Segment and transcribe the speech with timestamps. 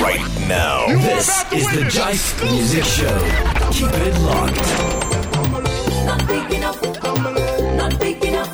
[0.00, 0.86] right now.
[0.86, 3.18] This is the Jive Music Show.
[3.72, 4.56] Keep it locked.
[6.06, 6.82] Not big enough.
[7.76, 8.52] Not big enough.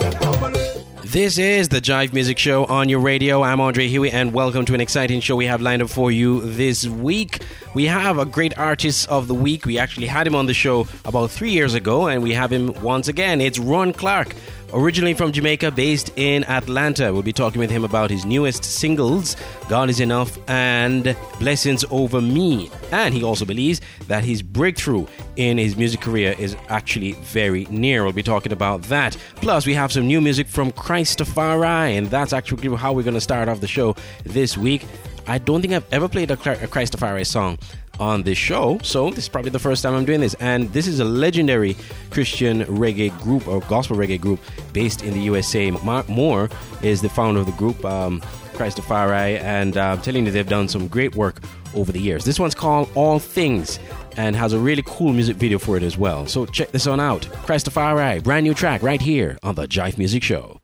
[1.04, 3.42] This is the Jive Music Show on your radio.
[3.42, 6.40] I'm Andre Huey, and welcome to an exciting show we have lined up for you
[6.40, 7.42] this week.
[7.74, 9.66] We have a great artist of the week.
[9.66, 12.72] We actually had him on the show about three years ago, and we have him
[12.82, 13.40] once again.
[13.40, 14.34] It's Rohan Clarke,
[14.74, 17.12] originally from Jamaica, based in Atlanta.
[17.12, 19.36] We'll be talking with him about his newest singles,
[19.68, 22.70] God is Enough and Blessings Over Me.
[22.90, 28.02] And he also believes that his breakthrough in his music career is actually very near.
[28.02, 29.16] We'll be talking about that.
[29.36, 33.20] Plus, we have some new music from Christafari, and that's actually how we're going to
[33.20, 33.94] start off the show
[34.24, 34.84] this week.
[35.26, 37.58] I don't think I've ever played a, a Christafari song
[38.00, 40.34] on this show, so this is probably the first time I'm doing this.
[40.34, 41.76] And this is a legendary
[42.10, 44.40] Christian reggae group or gospel reggae group
[44.72, 45.70] based in the USA.
[45.70, 48.20] Mark Mohr is the founder of the group, um,
[48.52, 51.42] Christafari, and uh, I'm telling you, they've done some great work
[51.74, 52.24] over the years.
[52.24, 53.78] This one's called All Things
[54.16, 56.26] and has a really cool music video for it as well.
[56.26, 57.22] So check this one out.
[57.22, 60.60] Christafari, brand new track right here on the Jive Music Show.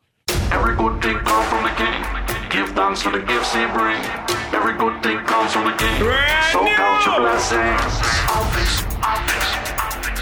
[0.52, 2.48] Every good thing comes from the king.
[2.50, 4.39] Give thanks for the gifts he bring.
[4.61, 6.03] Every good thing comes from the king.
[6.53, 7.97] so count your blessings.
[8.28, 10.20] All things, all things, all things.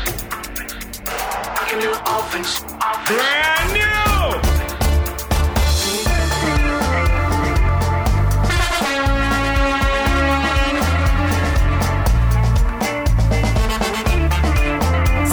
[1.59, 3.19] I can do all things, all things.
[3.19, 3.99] Brand new!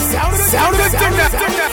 [0.09, 1.64] Sound of all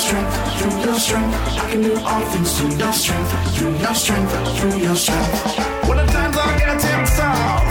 [0.00, 1.34] strength, through your strength.
[1.62, 5.88] I can do all things through your strength, through your strength, through your strength.
[5.88, 7.69] When the times are getting tough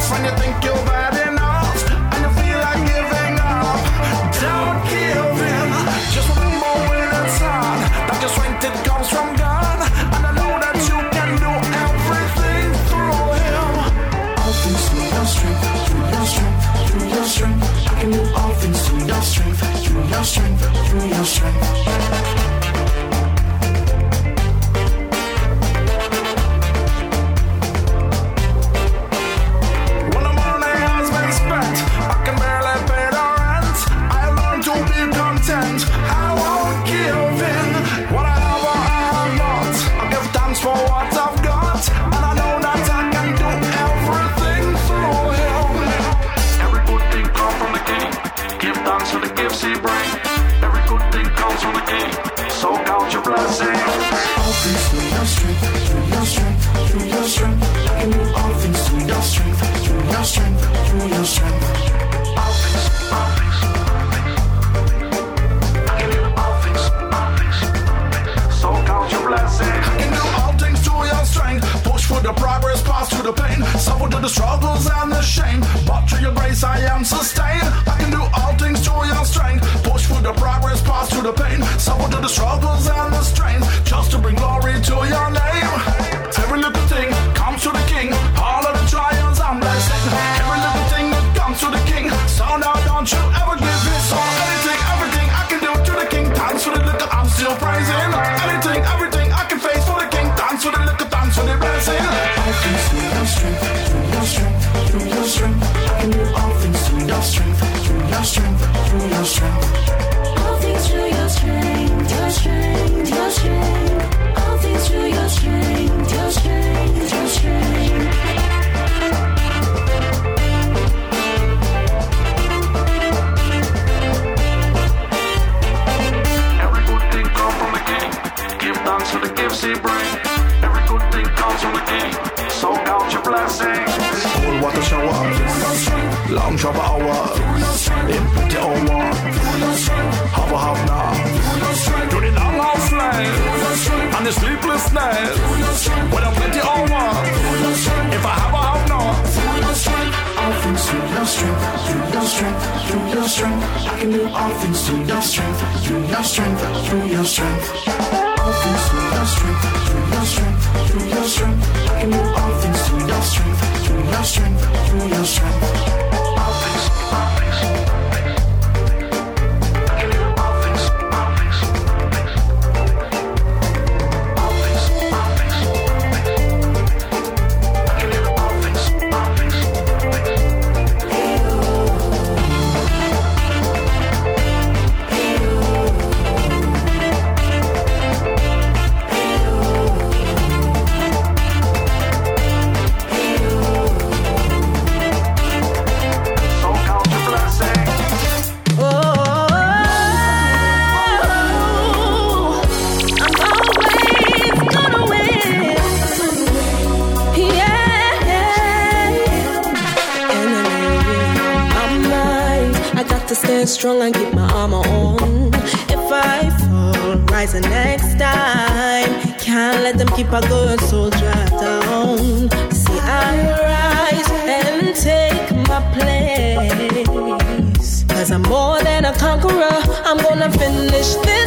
[229.51, 231.38] I'm gonna finish this.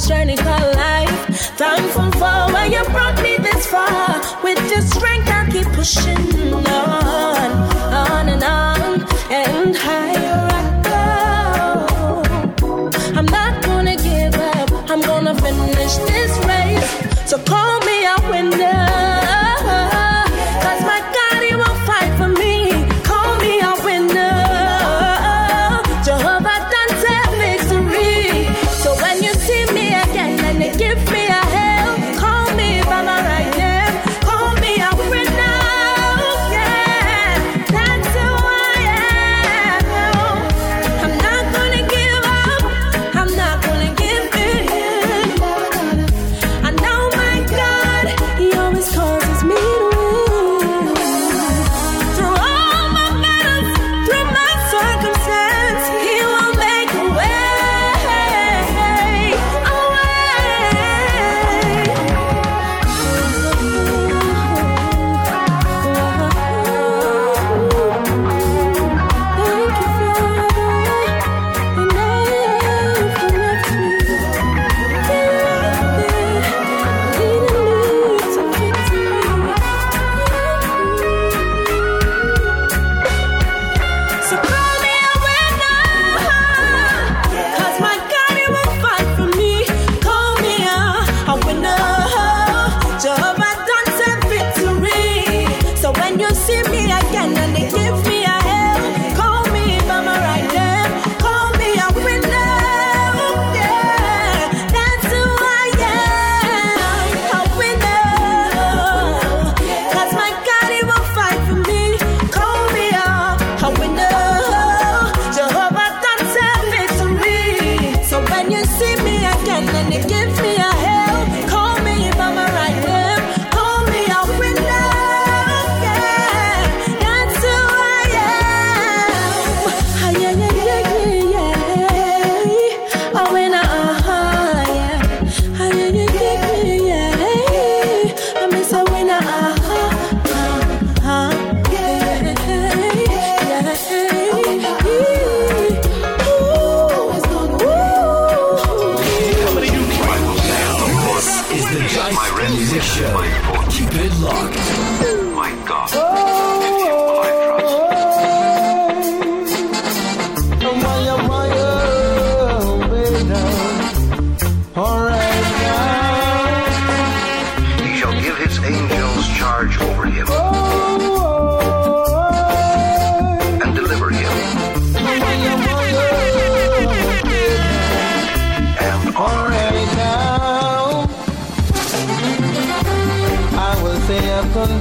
[0.00, 1.26] that's journey called life.
[1.56, 4.20] Thankful for why you brought me this far.
[4.42, 7.50] With your strength, I'll keep pushing on,
[7.92, 10.62] on and on, and higher I
[12.56, 12.68] go.
[13.18, 16.49] I'm not gonna give up, I'm gonna finish this.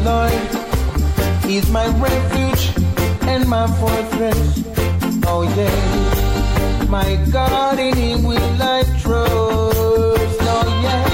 [0.03, 0.59] Lord
[1.49, 2.73] He's my refuge
[3.27, 4.63] and my fortress.
[5.25, 10.39] Oh yeah, my God in Him will I trust.
[10.45, 11.05] Oh yeah,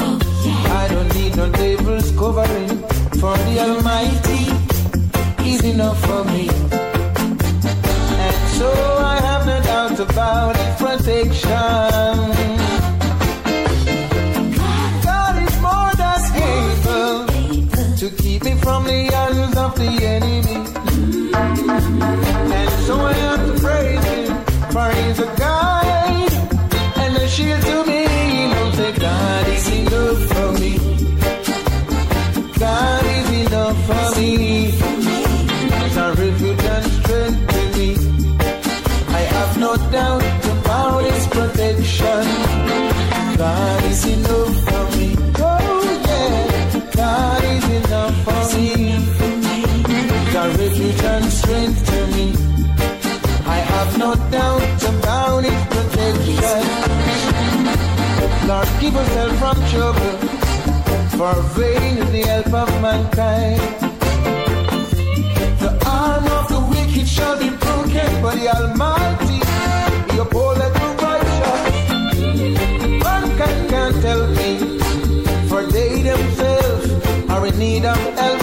[0.00, 0.80] oh, yeah.
[0.80, 2.68] I don't need no devil's covering,
[3.20, 4.44] for the Almighty
[5.46, 6.48] is enough for me.
[8.24, 12.57] And so I have no doubt about His protection.
[18.08, 20.56] to keep me from the eyes of the enemy.
[22.56, 24.28] And so I have to praise him,
[24.72, 26.32] for he's a guide
[27.02, 28.02] and a shield to me.
[28.54, 30.72] Don't say God is enough for me.
[32.58, 34.30] God is enough for me.
[35.78, 37.88] He's a refuge and strength to me.
[39.08, 40.22] I have no doubt
[40.54, 42.24] about his protection.
[43.36, 44.57] God is enough.
[51.48, 52.26] strength to me.
[53.56, 56.62] I have no doubt about its protection.
[58.48, 60.16] Lord, keep us all from trouble,
[61.16, 63.60] for vain is the help of mankind.
[65.64, 69.40] The arm of the wicked shall be broken, but the Almighty,
[70.10, 71.62] he upholdeth the righteous.
[73.06, 74.50] Mankind can't tell me,
[75.48, 76.88] for they themselves
[77.30, 78.37] are in need of help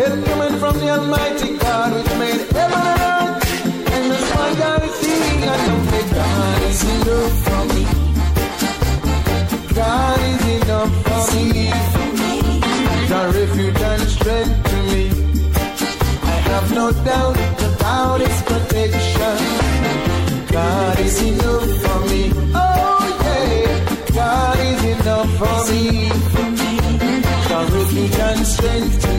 [0.00, 4.82] help coming from the Almighty God, which made heaven and earth, and the sky God
[4.88, 7.84] is seeing, and know that God is enough for me.
[9.80, 11.66] God is enough for me.
[13.10, 15.04] The refuge and strength to me.
[16.32, 17.38] I have no doubt
[17.68, 19.38] about His protection.
[20.56, 22.22] God is enough for me.
[22.54, 23.68] Oh yeah,
[24.20, 25.82] God is enough for me.
[27.50, 29.09] The refuge and strength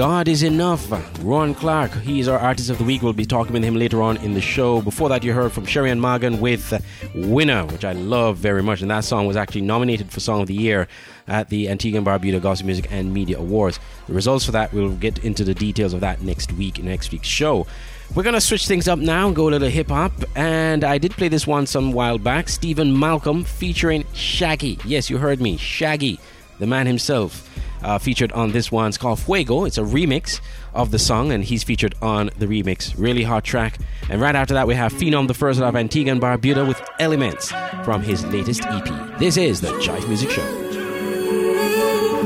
[0.00, 0.90] God is enough.
[1.22, 3.02] Rohan Clarke, he is our artist of the week.
[3.02, 4.80] We'll be talking with him later on in the show.
[4.80, 6.72] Before that, you heard from Sherry and Morgan with
[7.14, 8.80] Winner, which I love very much.
[8.80, 10.88] And that song was actually nominated for Song of the Year
[11.28, 13.78] at the Antigua and Barbuda Gospel Music and Media Awards.
[14.06, 17.28] The results for that, we'll get into the details of that next week next week's
[17.28, 17.66] show.
[18.14, 20.12] We're going to switch things up now and go a little hip hop.
[20.34, 24.78] And I did play this one some while back Stephen Malcolm featuring Shaggy.
[24.86, 25.58] Yes, you heard me.
[25.58, 26.18] Shaggy,
[26.58, 27.49] the man himself
[27.82, 28.88] uh, featured on this one.
[28.88, 29.64] It's called Fuego.
[29.64, 30.40] It's a remix
[30.74, 32.94] of the song, and he's featured on the remix.
[32.96, 33.78] Really hot track.
[34.08, 37.52] And right after that, we have Phenom the First of Antigua and Barbuda with Elements
[37.84, 39.18] from his latest EP.
[39.18, 40.66] This is the Jive Music Show.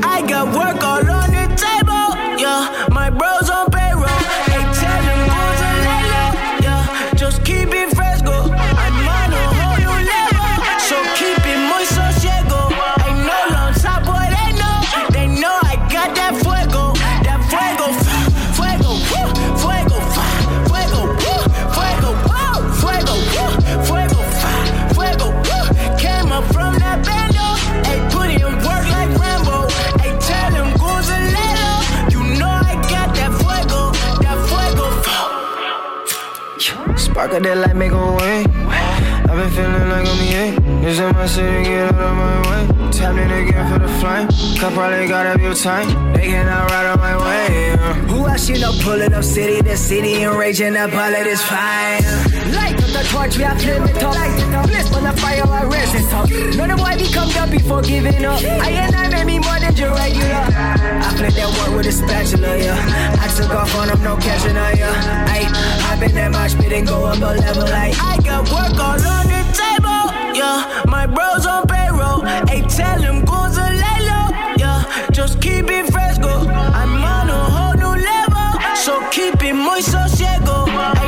[0.03, 2.87] I got work all on the table, yeah.
[2.91, 3.84] My bros on.
[37.35, 38.45] Of that light, make a way.
[39.27, 40.55] I've been feeling like I'm EA.
[40.79, 42.91] This in my city, get out of my way.
[42.91, 44.27] Tapped in again for the flame.
[44.55, 46.13] Cup probably got up your time.
[46.13, 47.73] They cannot ride on my way.
[47.73, 47.93] uh.
[48.07, 51.41] Who else you know pulling up city to city and raging up all of this
[51.43, 51.99] fire?
[52.55, 54.67] Light up the torch, we are it up.
[54.67, 56.29] Bliss on the fire, I raise it up.
[56.55, 58.39] Know the boy become done before giving up.
[58.39, 60.39] I and I made me more than your regular.
[61.03, 63.19] I played that work with a spatula, yeah.
[63.19, 64.71] I took off on them, no catching on.
[65.27, 65.64] Ay, I've
[65.99, 67.63] been that much, spit and go up a level.
[67.63, 70.03] Like I got work all on the table,
[70.35, 70.83] yeah.
[70.87, 74.83] My bros on payroll, ay, tell them goes a lay low, yeah.
[75.11, 76.47] Just keep it fresco.
[76.49, 80.67] I'm on a whole new level, so keep it muy sosiego.
[80.67, 81.04] I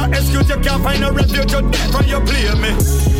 [0.00, 3.19] You not excuse, you can't find a refuge, you dead from your play me.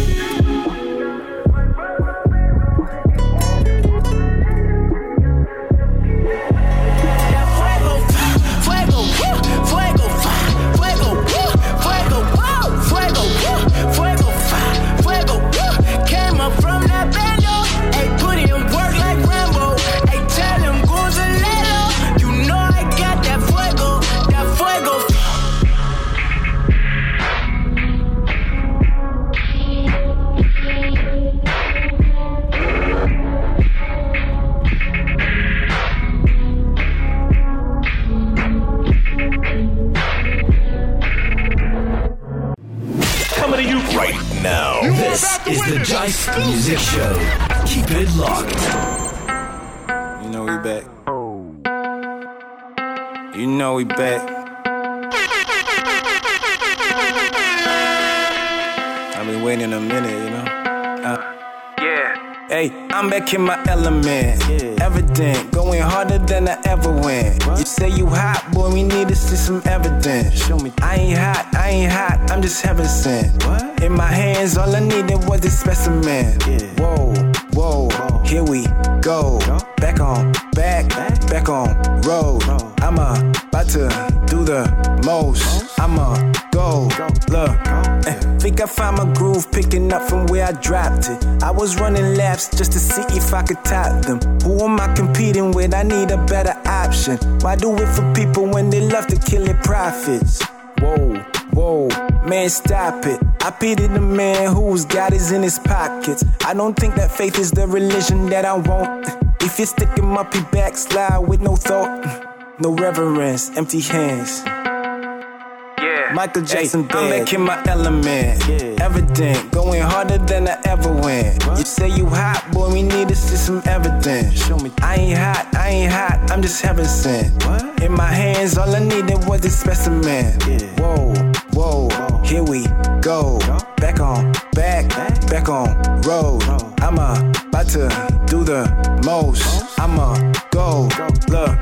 [69.00, 70.46] Need to see some evidence.
[70.46, 70.72] Show me.
[70.82, 73.44] I ain't hot, I ain't hot, I'm just heaven sent.
[73.44, 73.82] What?
[73.82, 76.38] In my hands, all I needed was a specimen.
[76.78, 77.14] Whoa,
[77.52, 77.88] whoa,
[78.30, 78.64] here we
[79.02, 79.40] go.
[79.78, 80.88] Back on, back,
[81.28, 82.42] back on road.
[82.80, 83.88] I'm about to
[84.26, 84.62] do the
[85.04, 85.78] most.
[85.80, 86.14] I'ma
[86.52, 86.88] go,
[87.28, 87.58] look.
[88.06, 91.42] eh, think I found my groove, picking up from where I dropped it.
[91.42, 94.20] I was running laps just to see if I could top them.
[94.42, 95.74] Who am I competing with?
[95.74, 97.16] I need a better option.
[97.40, 100.40] Why do it for people when they love to kill their profits?
[100.80, 101.16] Whoa,
[101.52, 101.88] whoa,
[102.26, 103.20] man, stop it.
[103.42, 106.22] I pity the man whose God is in his pockets.
[106.44, 109.08] I don't think that faith is the religion that I want.
[109.40, 114.42] If you stick him up, he backslide with no thought, no reverence, empty hands.
[114.44, 116.12] Yeah.
[116.12, 118.46] Michael Jackson I'm back in my element.
[118.46, 118.76] Yeah.
[118.84, 121.42] Evident, going harder than I ever went.
[121.56, 124.46] You say you hot, boy, we need to see some evidence.
[124.46, 124.70] Show me.
[124.82, 127.42] I ain't hot, I ain't hot, I'm just heaven sent.
[127.46, 127.82] What?
[127.82, 130.38] In my hands, all I needed was a specimen.
[130.46, 130.58] Yeah.
[130.78, 131.29] Whoa,
[131.60, 132.64] whoa, here we
[133.02, 133.38] go.
[133.76, 134.88] Back on, back,
[135.28, 136.42] back on road.
[136.80, 137.88] I'm about to
[138.26, 138.62] do the
[139.04, 139.78] most.
[139.78, 140.88] I'ma go,
[141.28, 141.56] look.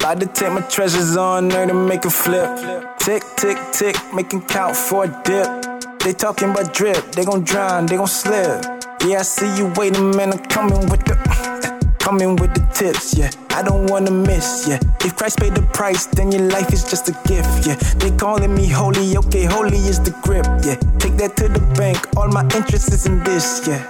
[0.00, 2.48] About to take my treasures on there to make a flip.
[2.98, 5.48] Tick, tick, tick, making count for a dip.
[6.00, 8.64] They talking about drip, they gon' drown, they gon' slip.
[9.04, 11.60] Yeah, I see you waiting, man, I'm coming with the.
[12.10, 13.30] Coming with the tips, yeah.
[13.50, 14.80] I don't wanna miss, yeah.
[15.04, 17.76] If Christ paid the price, then your life is just a gift, yeah.
[17.98, 20.74] They calling me holy, okay, holy is the grip, yeah.
[20.98, 23.86] Take that to the bank, all my interest is in this, yeah.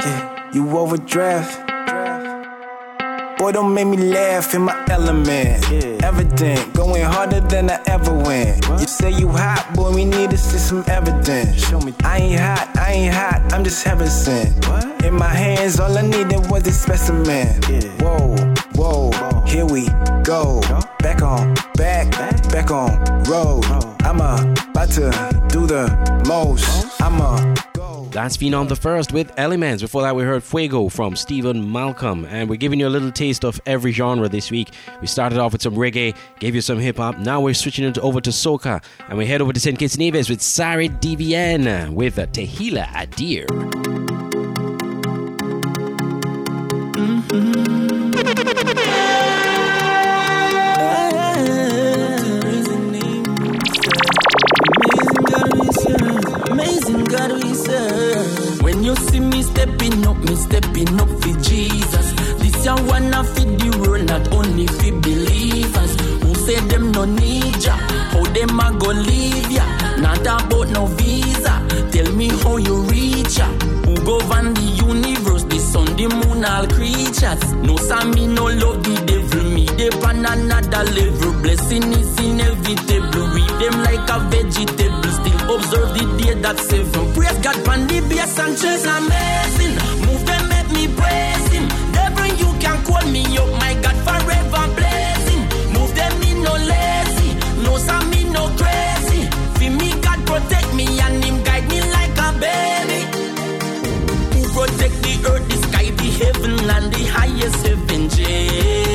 [0.00, 1.71] Yeah, you overdraft.
[3.38, 5.64] Boy, don't make me laugh in my element.
[6.02, 8.64] Evident, going harder than I ever went.
[8.80, 11.66] You say you hot, boy, we need to see some evidence.
[11.68, 11.94] Show me.
[12.04, 14.66] I ain't hot, I ain't hot, I'm just heaven sent.
[14.68, 15.04] What?
[15.04, 17.48] In my hands, all I needed was a specimen.
[17.68, 17.88] Yeah.
[18.02, 18.36] Whoa,
[18.74, 19.88] whoa, whoa, here we
[20.22, 20.60] go.
[21.00, 22.10] Back on, back,
[22.50, 23.64] back on road.
[24.02, 24.36] I'ma
[24.70, 25.10] about to
[25.48, 25.88] do the
[26.26, 27.00] most.
[27.00, 27.71] I'ma go.
[28.12, 29.82] That's Phenom the First with Elements.
[29.82, 32.26] Before that, we heard Fuego from Stephen Malcolm.
[32.26, 34.68] And we're giving you a little taste of every genre this week.
[35.00, 37.18] We started off with some reggae, gave you some hip hop.
[37.18, 38.84] Now we're switching it over to soca.
[39.08, 39.78] And we head over to St.
[39.78, 43.91] Kitts Nevis with Sari DVN with Tehila Adir.
[60.32, 62.06] Me stepping up for Jesus.
[62.40, 65.92] This ya wanna feed the world, not only for believers.
[66.22, 67.76] Who say them no need ya?
[68.12, 69.64] How them a go leave ya?
[69.98, 71.54] Not about no visa.
[71.92, 73.46] Tell me how you reach ya?
[73.84, 77.42] Who govern the universe, the sun, the moon, all creatures?
[77.66, 81.32] No, some me no love the devil, me they on another level.
[81.42, 83.26] Blessing is inevitable.
[83.36, 85.10] Read them like a vegetable.
[85.18, 87.12] Still observe the day that's seven.
[87.12, 89.74] Praise God, pan the bass and chase amazing.
[90.06, 90.21] Move
[92.84, 95.42] call me up, my God, forever blessing.
[95.74, 97.30] Move them, me no lazy.
[97.64, 99.22] No, some me no crazy.
[99.58, 103.00] Feel me, God protect me and Him guide me like a baby.
[104.34, 108.91] Who protect the earth, the sky, the heaven, and the highest heaven, Jehovah.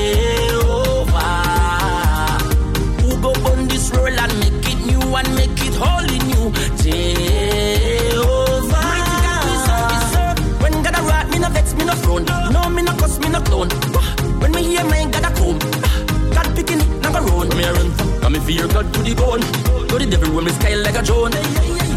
[17.58, 17.90] Me a run.
[18.22, 19.42] Come me fear God to the bone.
[19.90, 21.32] Go the devil when me style like a drone.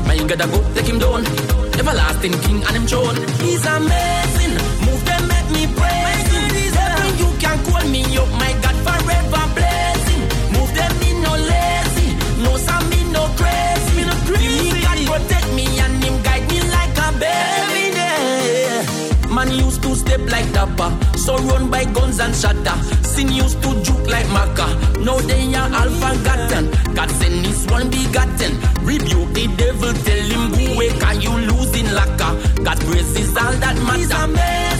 [0.06, 1.22] My gotta go take him down.
[1.78, 3.16] Everlasting king and him throne.
[3.44, 4.54] He's amazing.
[4.86, 6.48] Move them, make me praise him.
[6.72, 10.22] Devil, you can call me up, my God, forever blessing.
[10.56, 12.08] Move them, me no lazy.
[12.42, 13.92] No, some me no crazy.
[13.96, 14.80] Me no crazy.
[14.80, 17.82] God protect me and him guide me like a baby.
[17.96, 19.34] Yeah.
[19.34, 22.76] Man used to step like Dapper, so run by guns and shatter.
[23.14, 24.66] Sin used to juke like Maca,
[25.04, 26.70] now they are all forgotten.
[26.94, 28.52] God send this one begotten.
[28.86, 32.32] Rebuke the devil, tell him go away, can you losing lacquer?
[32.62, 34.79] God is all that matters.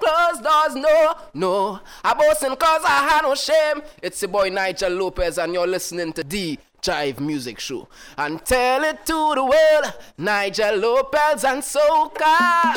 [0.00, 1.80] Closed doors, no, no.
[2.04, 3.82] I boasting cause I had no shame.
[4.02, 7.88] It's your boy Nigel Lopez and you're listening to D Jive Music Show.
[8.16, 12.76] And tell it to the world, Nigel Lopez and Soca.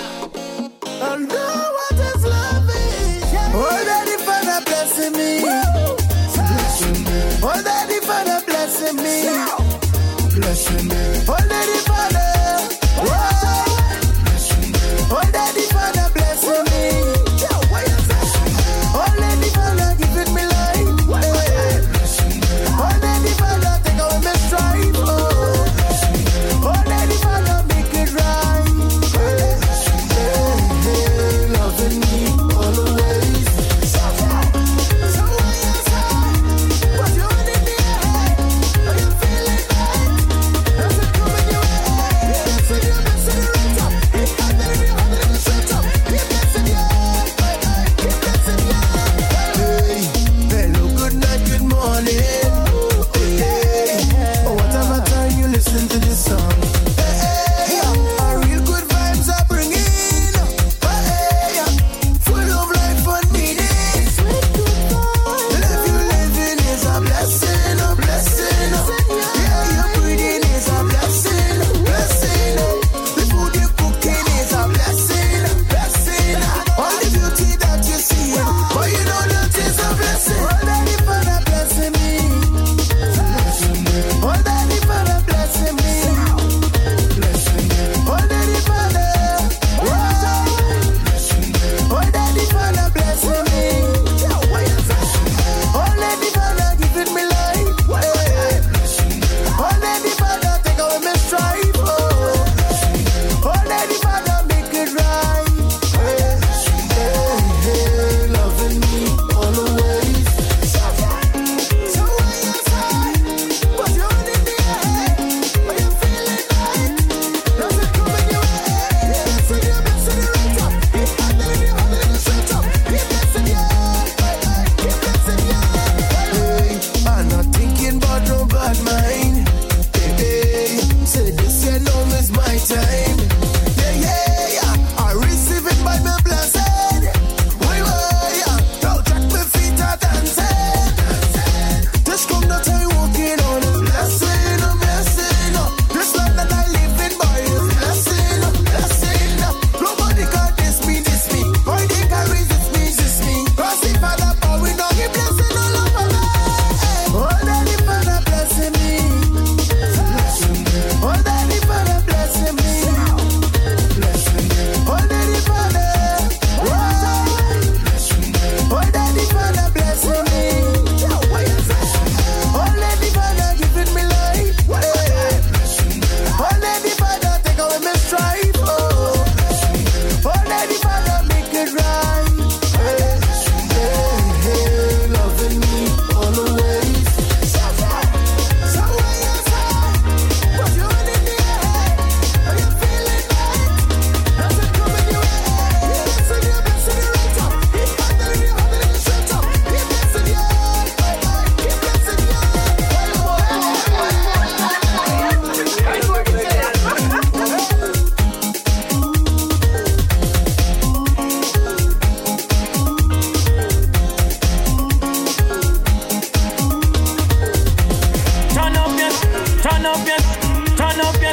[1.02, 3.24] And know what is love is.
[3.54, 5.44] Oh, Daddy Father blessing me.
[5.44, 5.50] Me.
[7.44, 9.04] Oh, Daddy Father blessing me.
[9.04, 9.61] Blessing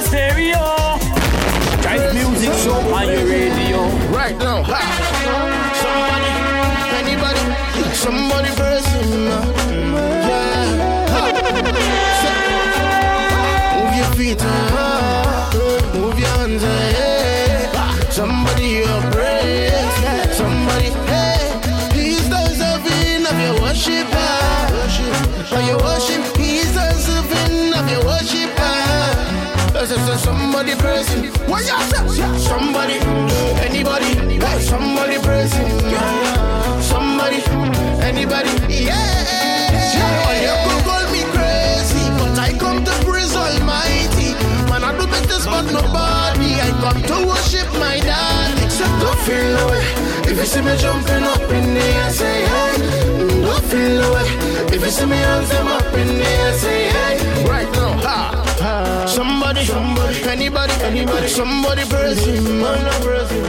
[0.08, 0.96] stereo.
[1.82, 3.78] Drive music show on your radio.
[4.08, 4.64] Right now.
[5.82, 6.32] Somebody,
[7.00, 7.42] anybody,
[7.94, 8.50] somebody
[30.58, 32.38] Somebody praising, what you say?
[32.38, 32.94] Somebody,
[33.62, 34.10] anybody,
[34.42, 35.70] hey, somebody praising,
[36.82, 37.44] somebody,
[38.02, 40.02] anybody, yeah.
[40.02, 44.34] Oh, you could call me crazy, but I come to praise Almighty.
[44.68, 46.58] Man, I do better but nobody.
[46.58, 48.64] I come to worship my daddy.
[48.64, 49.86] Except don't feel no way.
[50.26, 53.42] If you see me jumping up in the air, say hey.
[53.42, 54.47] Don't feel no way.
[54.78, 57.44] If you see me hands them up in the air, say hey.
[57.44, 59.06] Right now, ha.
[59.08, 62.86] Somebody, somebody, anybody, anybody, somebody praising, man,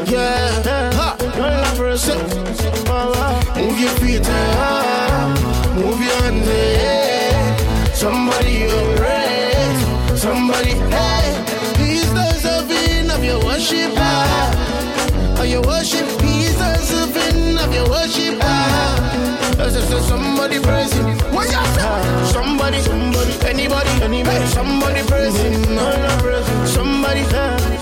[0.10, 2.08] yeah, ha, man, praise
[3.62, 7.94] Move your feet, ah, move your hands, yeah.
[7.94, 11.30] Somebody you praise, somebody, hey,
[11.78, 13.94] he's deserving of your worship,
[15.39, 19.30] of your worship, he's deserving of your worship, ah.
[19.70, 20.99] So, so, Somebody praising,
[21.39, 21.88] what you say?
[22.36, 25.56] Somebody, somebody, anybody, anybody, somebody praising,
[26.67, 27.23] somebody,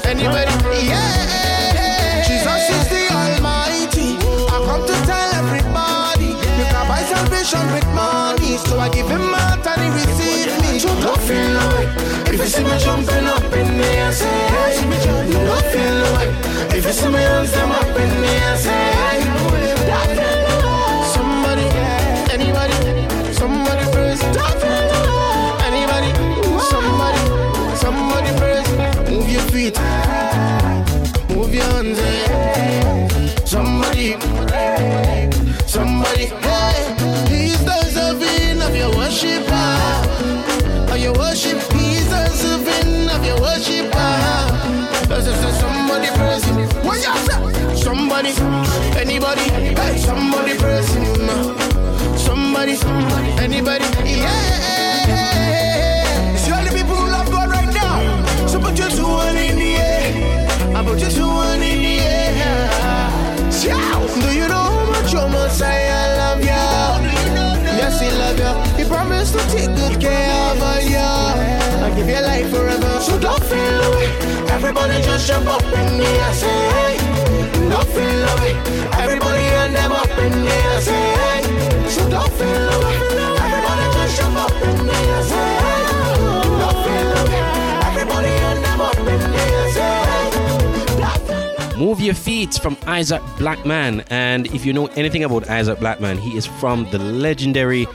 [0.05, 0.53] anybody,
[0.85, 2.21] yeah.
[2.27, 4.09] Jesus is the Almighty.
[4.53, 9.33] I come to tell everybody, you can buy salvation with money, so I give him
[9.33, 10.77] out and he receive me.
[10.79, 11.87] So don't feel no way.
[12.29, 14.77] If you see me jumping up in the air, say hey.
[15.49, 16.29] Don't feel no way.
[16.77, 19.56] If you see me hands them up in the air, say hey.
[75.27, 76.97] Jump up in the air, say hey.
[77.69, 78.53] Don't feel away.
[79.03, 81.41] Everybody and them up in the air, say hey.
[81.89, 82.97] So don't feel away.
[83.45, 85.77] Everybody just jump up in the air, say hey.
[91.77, 94.03] Move Your Feet from Isaac Blackman.
[94.09, 97.85] And if you know anything about Isaac Blackman, he is from the legendary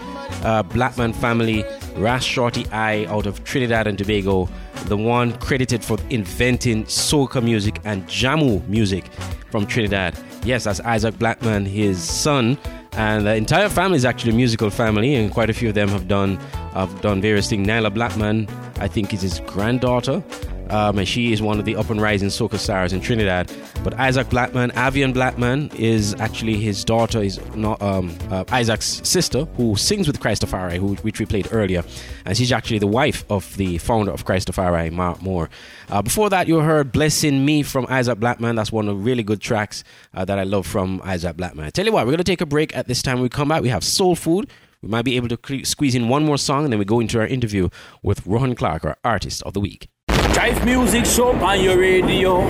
[0.44, 1.64] uh, Blackman family,
[1.96, 4.48] Ras Shorty I out of Trinidad and Tobago,
[4.86, 9.04] the one credited for inventing soca music and jamoo music
[9.50, 10.18] from Trinidad.
[10.44, 12.58] Yes, that's Isaac Blackman, his son.
[12.94, 15.88] And the entire family is actually a musical family, and quite a few of them
[15.88, 16.36] have done
[16.74, 17.66] have done various things.
[17.66, 18.48] Nailah Blackman,
[18.80, 20.22] I think, is his granddaughter.
[20.72, 23.52] Um, and she is one of the up and rising soca stars in Trinidad.
[23.84, 29.44] But Isaac Blackman, Avion Blackman, is actually his daughter, is not um, uh, Isaac's sister,
[29.56, 31.84] who sings with Christafari, who which we played earlier,
[32.24, 35.50] and she's actually the wife of the founder of Christafari, Mark Mohr.
[35.90, 38.56] Uh, before that, you heard "Blessing Me" from Isaac Blackman.
[38.56, 41.66] That's one of the really good tracks uh, that I love from Isaac Blackman.
[41.66, 43.20] I tell you what, we're gonna take a break at this time.
[43.20, 44.48] We come back, we have soul food.
[44.80, 47.20] We might be able to squeeze in one more song, and then we go into
[47.20, 47.68] our interview
[48.02, 49.91] with Rohan Clarke, our artist of the week.
[50.32, 52.40] Drive music show on your radio.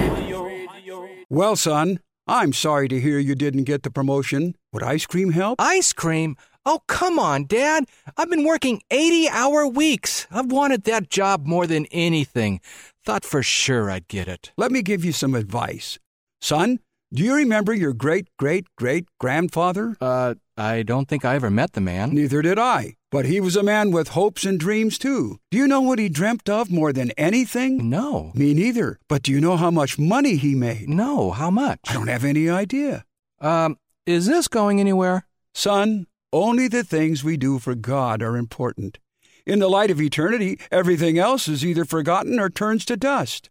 [1.29, 4.55] Well, son, I'm sorry to hear you didn't get the promotion.
[4.73, 5.61] Would ice cream help?
[5.61, 6.37] Ice cream?
[6.65, 7.85] Oh, come on, Dad.
[8.17, 10.27] I've been working 80 hour weeks.
[10.31, 12.61] I've wanted that job more than anything.
[13.05, 14.53] Thought for sure I'd get it.
[14.57, 15.99] Let me give you some advice.
[16.41, 16.79] Son,
[17.13, 19.97] do you remember your great great great grandfather?
[20.01, 22.11] Uh, I don't think I ever met the man.
[22.11, 22.95] Neither did I.
[23.11, 25.39] But he was a man with hopes and dreams, too.
[25.51, 27.89] Do you know what he dreamt of more than anything?
[27.89, 28.33] No.
[28.35, 28.99] Me neither.
[29.09, 30.89] But do you know how much money he made?
[30.89, 31.81] No, how much?
[31.89, 33.05] I don't have any idea.
[33.41, 35.27] Um, is this going anywhere?
[35.55, 38.99] Son, only the things we do for God are important.
[39.47, 43.51] In the light of eternity, everything else is either forgotten or turns to dust.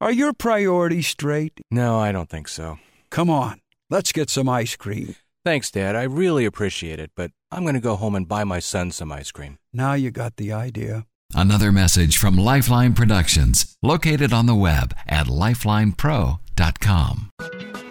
[0.00, 1.60] Are your priorities straight?
[1.70, 2.78] No, I don't think so.
[3.10, 3.60] Come on,
[3.90, 5.14] let's get some ice cream.
[5.44, 5.96] Thanks, Dad.
[5.96, 9.10] I really appreciate it, but I'm going to go home and buy my son some
[9.10, 9.58] ice cream.
[9.72, 11.06] Now you got the idea.
[11.34, 16.38] Another message from Lifeline Productions, located on the web at lifelinepro.com.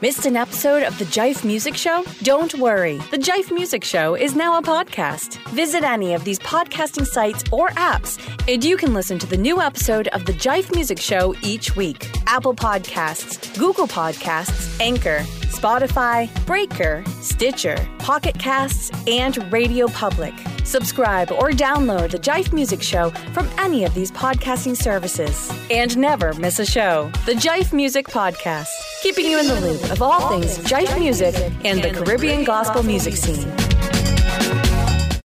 [0.02, 2.04] Missed an episode of the Jive Music Show?
[2.24, 2.98] Don't worry.
[3.12, 5.38] The Jive Music Show is now a podcast.
[5.50, 8.18] Visit any of these podcasting sites or apps,
[8.52, 12.10] and you can listen to the new episode of the Jive Music Show each week.
[12.28, 15.20] Apple Podcasts, Google Podcasts, Anchor,
[15.52, 20.34] Spotify, Breaker, Stitcher, Pocket Casts, and Radio Public.
[20.64, 25.52] Subscribe or download the Jive Music Show from any of these podcasting services.
[25.70, 27.12] And never miss a show.
[27.26, 28.61] The Jive Music Podcast,
[29.02, 33.16] keeping you in the loop of all things Jive music and the Caribbean gospel music
[33.16, 33.52] scene.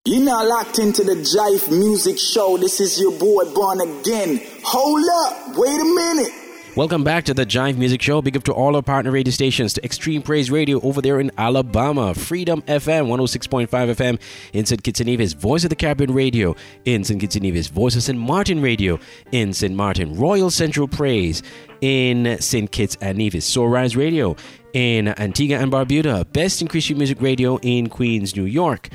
[0.06, 2.58] You're now locked into the Jive Music Show.
[2.58, 4.42] This is your boy Born Again.
[4.64, 6.43] Hold up, wait a minute.
[6.76, 8.24] Welcome back to the Jive Music Show.
[8.24, 11.30] Big up to all our partner radio stations, to Extreme Praise Radio over there in
[11.38, 14.20] Alabama, Freedom FM 106.5 FM
[14.54, 14.84] in St.
[14.84, 16.56] Kitts and Nevis, Voice of the Caribbean Radio
[16.86, 17.22] in St.
[17.22, 18.18] Kitts and Nevis, Voice of St.
[18.18, 19.00] Martin Radio
[19.32, 19.76] in St.
[19.76, 21.44] Martin, Royal Central Praise
[21.82, 22.72] in St.
[22.72, 24.36] Kitts and Nevis, Soul Rise Radio
[24.74, 28.90] in Antigua and Barbuda, Best in Christian Music Radio in Queens, New York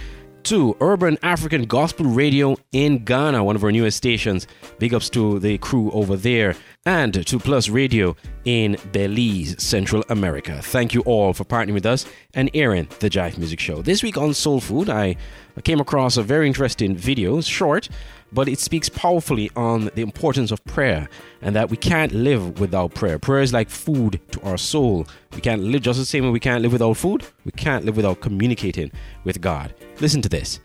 [0.48, 4.46] to Urban African Gospel Radio in Ghana, one of our newest stations.
[4.78, 6.54] Big ups to the crew over there.
[6.86, 10.62] And to Plus Radio in Belize, Central America.
[10.62, 13.82] Thank you all for partnering with us and airing the Jive Music Show.
[13.82, 15.16] This week on Soul Food, I
[15.64, 17.90] came across a very interesting video, short,
[18.32, 21.08] but it speaks powerfully on the importance of prayer
[21.40, 23.18] and that we can't live without prayer.
[23.18, 25.06] Prayer is like food to our soul.
[25.34, 27.24] We can't live just the same way we can't live without food.
[27.44, 28.90] We can't live without communicating
[29.24, 29.74] with God.
[30.00, 30.60] Listen to this.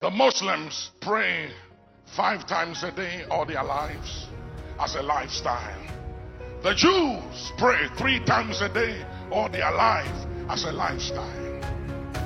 [0.00, 1.50] The Muslims pray
[2.16, 4.28] five times a day all their lives
[4.80, 5.76] as a lifestyle.
[6.62, 11.48] The Jews pray three times a day all their life as a lifestyle.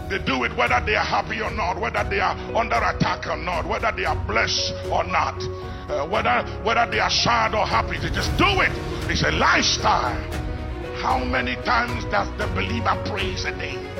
[0.08, 3.36] They do it whether they are happy or not, whether they are under attack or
[3.36, 5.40] not, whether they are blessed or not,
[5.88, 7.98] uh, whether whether they are sad or happy.
[7.98, 8.72] They just do it.
[9.10, 10.20] It's a lifestyle.
[11.00, 13.91] How many times does the believer praise a day?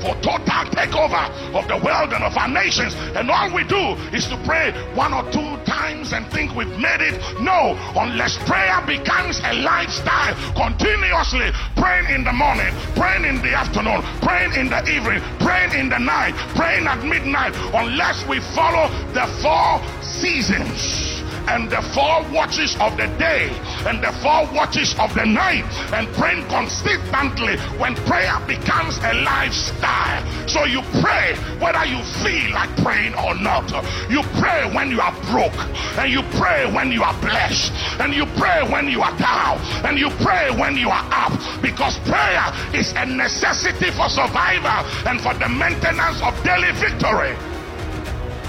[0.00, 4.26] For total takeover of the world and of our nations, and all we do is
[4.28, 7.20] to pray one or two times and think we've made it.
[7.40, 14.02] No, unless prayer becomes a lifestyle, continuously praying in the morning, praying in the afternoon,
[14.22, 19.26] praying in the evening, praying in the night, praying at midnight, unless we follow the
[19.42, 23.50] four seasons and the four watches of the day
[23.86, 30.48] and the four watches of the night and praying consistently when prayer becomes a lifestyle.
[30.48, 33.70] So you pray whether you feel like praying or not.
[34.10, 35.58] You pray when you are broke
[35.98, 39.98] and you pray when you are blessed and you pray when you are down and
[39.98, 45.34] you pray when you are up because prayer is a necessity for survival and for
[45.34, 47.34] the maintenance of daily victory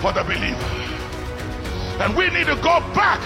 [0.01, 0.88] for the believer.
[1.99, 3.19] And we need to go back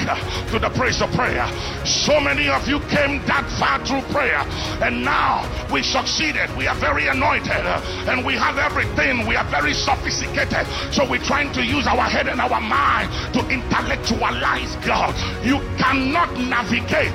[0.50, 1.46] to the place of prayer.
[1.86, 4.42] So many of you came that far through prayer,
[4.82, 6.50] and now we succeeded.
[6.58, 7.66] We are very anointed,
[8.10, 9.28] and we have everything.
[9.28, 10.66] We are very sophisticated.
[10.92, 15.14] So we're trying to use our head and our mind to intellectualize God.
[15.46, 17.14] You cannot navigate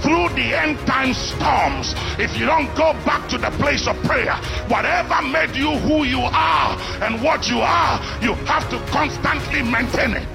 [0.00, 4.34] through the end time storms if you don't go back to the place of prayer.
[4.68, 10.14] Whatever made you who you are and what you are, you have to constantly maintain
[10.14, 10.28] it.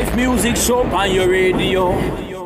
[0.00, 2.39] Jive Music Show on your radio.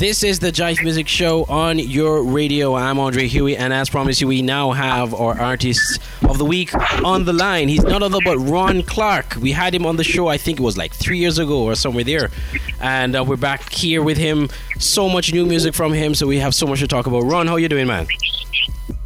[0.00, 2.74] This is the Jive Music Show on your radio.
[2.74, 6.74] I'm Andre Huie, and as promised, we now have our artist of the week
[7.04, 7.68] on the line.
[7.68, 9.36] He's none other but Rohan Clarke.
[9.36, 11.74] We had him on the show, I think it was like three years ago or
[11.74, 12.30] somewhere there,
[12.80, 14.48] and uh, we're back here with him.
[14.78, 17.24] So much new music from him, so we have so much to talk about.
[17.24, 18.06] Rohan, how you doing, man?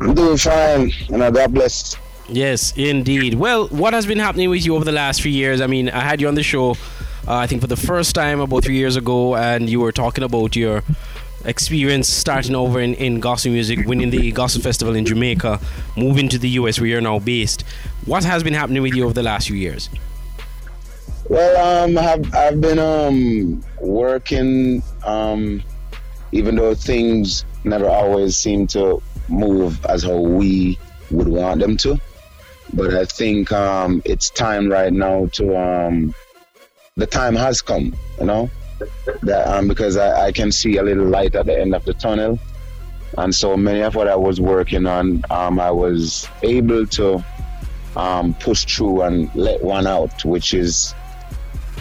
[0.00, 1.96] I'm doing fine, and I God bless.
[2.28, 3.34] Yes, indeed.
[3.34, 5.60] Well, what has been happening with you over the last few years?
[5.60, 6.76] I mean, I had you on the show
[7.26, 10.24] uh, I think for the first time about three years ago, and you were talking
[10.24, 10.82] about your
[11.44, 15.60] experience starting over in, in gospel music, winning the gospel festival in Jamaica,
[15.96, 17.62] moving to the US where you're now based.
[18.06, 19.88] What has been happening with you over the last few years?
[21.28, 25.62] Well, um, I've I've been um working, um,
[26.32, 30.78] even though things never always seem to move as how we
[31.10, 31.98] would want them to.
[32.74, 36.14] But I think um, it's time right now to um,
[36.96, 38.48] the time has come, you know,
[39.22, 41.94] that um, because I, I can see a little light at the end of the
[41.94, 42.38] tunnel,
[43.18, 47.24] and so many of what I was working on, um, I was able to
[47.96, 50.94] um, push through and let one out, which is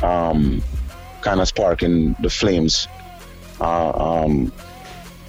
[0.02, 0.64] um,
[1.22, 2.88] kind of sparking the flames
[3.62, 4.52] uh, um,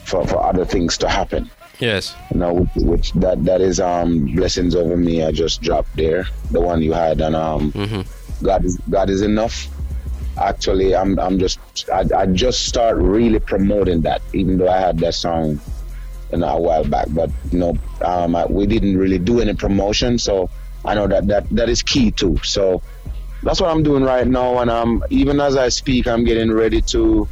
[0.05, 1.51] for for other things to happen.
[1.78, 2.16] Yes.
[2.32, 5.22] You know, which, which that that is um blessings over me.
[5.24, 8.07] I just dropped there, the one you had, and um,
[8.43, 9.68] God is God is enough.
[10.39, 11.59] Actually, I'm I'm just
[11.93, 15.61] I, I just start really promoting that, even though I had that song,
[16.32, 17.07] you know, a while back.
[17.11, 20.51] But you know, um, I, we didn't really do any promotion, so
[20.85, 22.39] I know that that that is key too.
[22.43, 22.82] So
[23.43, 26.80] that's what I'm doing right now, and i'm even as I speak, I'm getting ready
[26.82, 27.28] to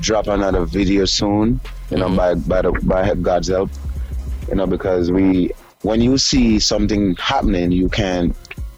[0.00, 1.60] drop another video soon.
[1.90, 3.70] You know, by by the by God's help.
[4.48, 5.50] You know, because we
[5.82, 8.34] when you see something happening, you can't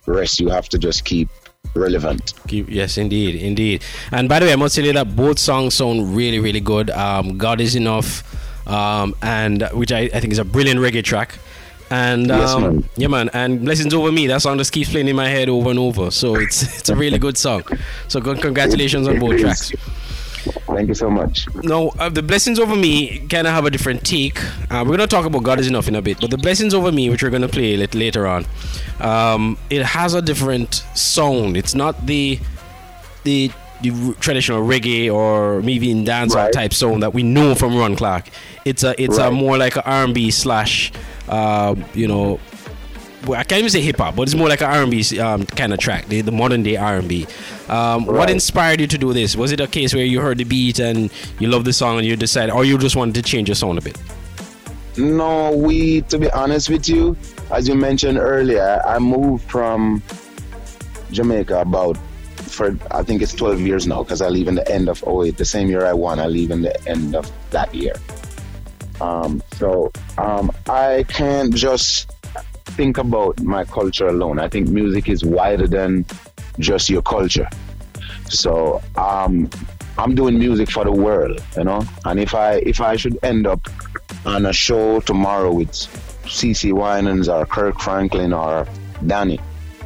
[0.07, 0.41] rest.
[0.41, 1.29] You have to just keep
[1.77, 2.35] relevant.
[2.49, 3.85] Keep, yes, indeed, indeed.
[4.13, 6.91] And by the way, I must tell you that both songs sound really, really good.
[6.91, 8.23] Um, God is enough,
[8.69, 11.39] um, and which I, I think is a brilliant reggae track.
[11.89, 12.85] And Yes, um, man.
[12.97, 13.31] yeah, man.
[13.33, 14.27] And blessings over me.
[14.27, 16.11] That song just keeps playing in my head over and over.
[16.11, 17.63] So it's it's a really good song.
[18.09, 19.71] So good, congratulations on both tracks.
[20.67, 21.47] Thank you so much.
[21.63, 24.39] Now, uh, the blessings over me kind of have a different take.
[24.71, 26.91] Uh, we're gonna talk about God is enough in a bit, but the blessings over
[26.91, 28.45] me, which we're gonna play a little later on,
[29.01, 31.57] um, it has a different sound.
[31.57, 32.39] It's not the
[33.23, 33.51] the,
[33.83, 38.29] the traditional reggae or maybe in dancehall type sound that we know from Rohan Clarke.
[38.65, 40.93] It's a it's a more like a R&B slash,
[41.29, 42.41] uh, you know.
[43.25, 45.73] Well, I can't even say hip hop, but it's more like an R&B um, kind
[45.73, 47.27] of track, the, the modern day R&B.
[47.69, 49.35] Um, What inspired you to do this?
[49.35, 51.11] Was it a case where you heard the beat and
[51.41, 53.79] you loved the song and you decided, or you just wanted to change your sound
[53.79, 53.99] a bit?
[54.97, 57.17] No, we, to be honest with you,
[57.51, 60.03] as you mentioned earlier, I moved from
[61.11, 61.99] Jamaica about
[62.37, 65.37] for I think it's 12 years now because I leave in the end of 08.
[65.37, 67.95] The same year I won, I leave in the end of that year.
[69.01, 72.11] Um, so um, I can't just
[72.67, 74.39] think about my culture alone.
[74.39, 76.05] I think music is wider than
[76.59, 77.49] just your culture.
[78.29, 79.49] So um,
[79.99, 81.85] I'm doing music for the world, you know.
[82.05, 83.61] And if I if I should end up
[84.25, 88.67] on a show tomorrow with CeCe Winans or Kirk Franklin or
[89.07, 89.41] Danny,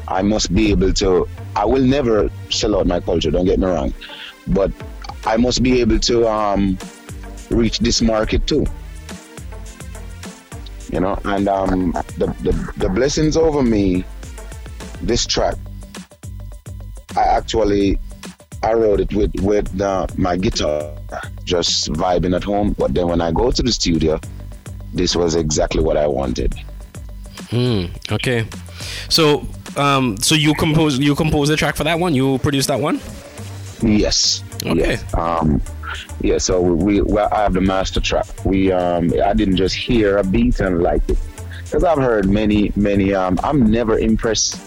[0.08, 1.28] I must be able to.
[1.54, 3.30] I will never sell out my culture.
[3.30, 3.92] Don't get me wrong,
[4.48, 4.72] but
[5.26, 6.78] I must be able to um,
[7.50, 8.66] reach this market too.
[10.92, 14.04] You know, and um, the, the the blessings over me.
[15.02, 15.54] This track,
[17.16, 17.98] I actually
[18.62, 20.92] I wrote it with with uh, my guitar,
[21.44, 22.74] just vibing at home.
[22.78, 24.20] But then when I go to the studio,
[24.92, 26.54] this was exactly what I wanted.
[27.50, 27.86] Hmm.
[28.12, 28.46] Okay.
[29.08, 32.14] So, um, so you compose you compose the track for that one.
[32.14, 33.00] You produce that one.
[33.82, 34.44] Yes.
[34.66, 34.98] Okay.
[35.00, 35.14] Yes.
[35.14, 35.62] Um,
[36.20, 36.38] yeah.
[36.38, 38.26] So we, well, I have the master track.
[38.44, 41.18] We, um, I didn't just hear a beat and like it,
[41.64, 43.14] because I've heard many, many.
[43.14, 44.60] Um, I'm never impressed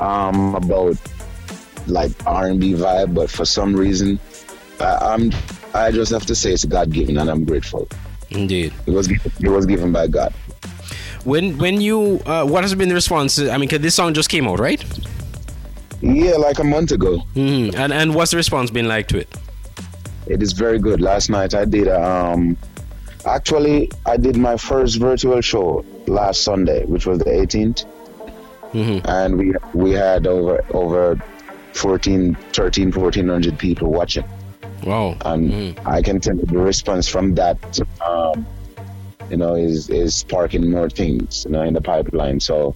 [0.00, 0.96] um, about
[1.86, 4.18] like R&B vibe, but for some reason,
[4.80, 5.30] I, I'm.
[5.74, 7.86] I just have to say it's God given, and I'm grateful.
[8.30, 8.72] Indeed.
[8.86, 10.32] It was it was given by God.
[11.24, 13.38] When when you uh, what has been the response?
[13.38, 14.82] I mean, 'cause this song just came out, right?
[16.00, 17.18] Yeah, like a month ago.
[17.34, 19.28] hmm And and what's the response been like to it?
[20.28, 21.00] It is very good.
[21.00, 22.56] Last night I did um
[23.26, 27.84] actually I did my first virtual show last Sunday, which was the 18th.
[29.04, 31.16] And we we had over over
[31.72, 34.24] 14 13 1400 people watching.
[34.84, 35.16] Wow.
[35.24, 37.58] And I can tell you the response from that
[38.04, 38.46] um
[39.30, 42.40] you know is is sparking more things, you know, in the pipeline.
[42.40, 42.74] So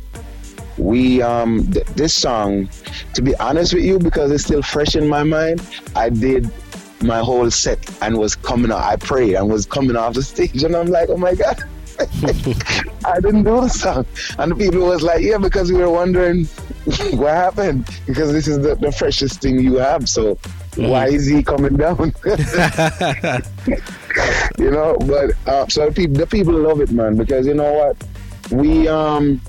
[0.79, 2.69] we um th- this song
[3.15, 5.61] to be honest with you because it's still fresh in my mind
[5.95, 6.51] i did
[7.03, 10.63] my whole set and was coming out i prayed and was coming off the stage
[10.63, 11.63] and i'm like oh my god.
[13.05, 14.07] I didn't do the song.
[14.39, 16.47] And the people was like yeah because we were wondering
[17.13, 20.39] what happened because this is the, the freshest thing you have so
[20.77, 22.13] why is he coming down?
[24.59, 27.73] You know but uh, so the people, the people love it man because you know
[27.73, 27.97] what?
[28.51, 29.41] We um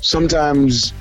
[0.00, 0.92] sometimes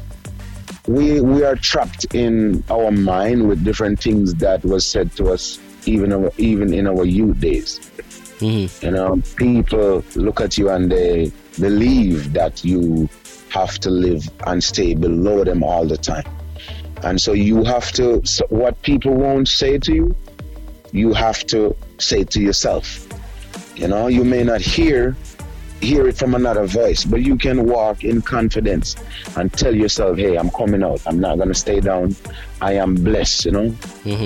[0.89, 5.59] we we are trapped in our mind with different things that was said to us
[5.85, 7.79] even our, even in our youth days.
[8.39, 8.85] Mm-hmm.
[8.85, 13.07] You know, people look at you and they believe that you
[13.49, 16.25] have to live and stay below them all the time,
[17.03, 18.25] and so you have to.
[18.25, 20.15] So what people won't say to you,
[20.91, 23.05] you have to say to yourself.
[23.75, 25.15] You know, you may not hear
[25.81, 28.95] hear it from another voice, but you can walk in confidence
[29.37, 31.01] and tell yourself, hey, I'm coming out.
[31.05, 32.15] I'm not going to stay down.
[32.61, 33.75] I am blessed, you know?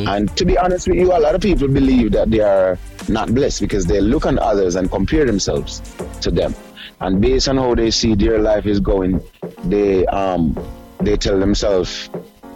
[0.08, 2.78] And to be honest with you, a lot of people believe that they are
[3.08, 5.82] not blessed because they look on others and compare themselves
[6.22, 6.56] to them.
[7.02, 9.22] And based on how they see their life is going,
[9.66, 10.58] they um
[11.02, 12.10] they tell themselves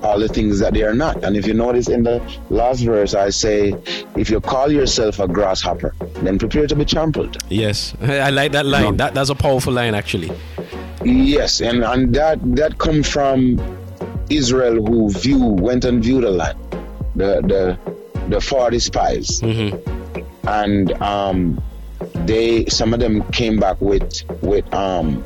[0.04, 1.24] all the things that they are not.
[1.24, 3.76] And if you notice in the last verse, I say,
[4.16, 7.38] if you call yourself a grasshopper, then prepare to be trampled.
[7.50, 8.98] Yes, I like that line.
[8.98, 10.32] That that's a powerful line, actually.
[11.04, 13.60] Yes, and, and that that come from
[14.30, 16.58] Israel who view went and viewed the land,
[17.16, 17.80] the the
[18.30, 21.62] the forty spies, and um,
[22.26, 25.24] they some of them came back with with um,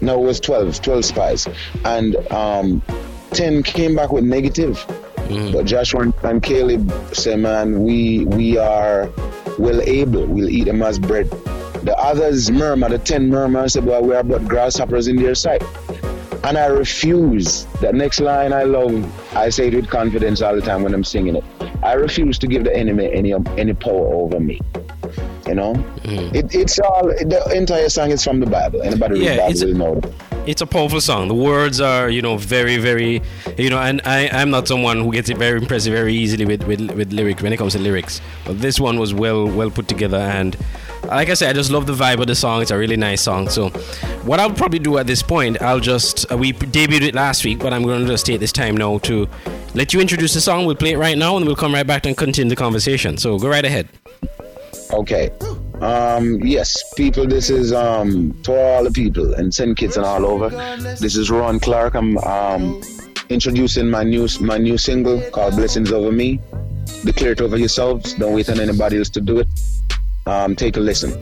[0.00, 1.48] no it was 12, 12 spies,
[1.84, 2.82] and um,
[3.32, 4.76] ten came back with negative.
[5.28, 5.52] Mm.
[5.52, 9.08] But Joshua and- and Caleb say, man, we we are
[9.58, 10.24] well able.
[10.26, 11.30] We'll eat them as bread.
[11.84, 15.34] The others murmur, the ten murmur and say, well, we are but grasshoppers in their
[15.34, 15.62] sight.
[16.44, 17.64] And I refuse.
[17.80, 18.92] That next line I love,
[19.36, 21.44] I say it with confidence all the time when I'm singing it.
[21.82, 24.60] I refuse to give the enemy any any power over me.
[25.46, 25.74] You know,
[26.04, 26.34] mm.
[26.34, 28.82] it, it's all the entire song is from the Bible.
[28.82, 30.00] Anybody read Yeah, the Bible will know.
[30.00, 30.12] that.
[30.48, 31.28] It's a powerful song.
[31.28, 33.20] The words are, you know, very, very,
[33.58, 36.62] you know, and I, I'm not someone who gets it very impressive very easily with,
[36.62, 38.22] with, with lyrics when it comes to lyrics.
[38.46, 40.56] But this one was well, well put together, and
[41.04, 42.62] like I said, I just love the vibe of the song.
[42.62, 43.50] It's a really nice song.
[43.50, 43.68] So,
[44.24, 47.58] what I'll probably do at this point, I'll just uh, we debuted it last week,
[47.58, 49.28] but I'm going to just take this time now to
[49.74, 50.64] let you introduce the song.
[50.64, 53.18] We'll play it right now, and we'll come right back and continue the conversation.
[53.18, 53.90] So, go right ahead.
[54.94, 55.30] Okay.
[55.80, 59.76] Um, yes, people, this is um to all the people and St.
[59.76, 60.48] Kitts and all over.
[61.00, 61.94] This is Rohan Clarke.
[61.94, 62.80] I'm um
[63.28, 66.40] introducing my new my new single called Blessings Over Me.
[67.04, 68.14] Declare it over yourselves.
[68.14, 69.48] Don't wait on anybody else to do it.
[70.26, 71.20] Um, take a listen.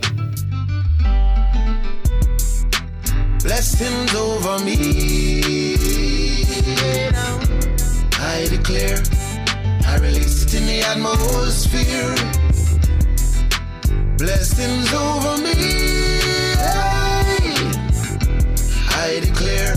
[3.46, 5.40] blessings over me.
[8.18, 8.98] I declare,
[9.86, 12.45] I release it in the atmosphere.
[14.18, 15.54] Blessings over me.
[18.88, 19.74] I declare,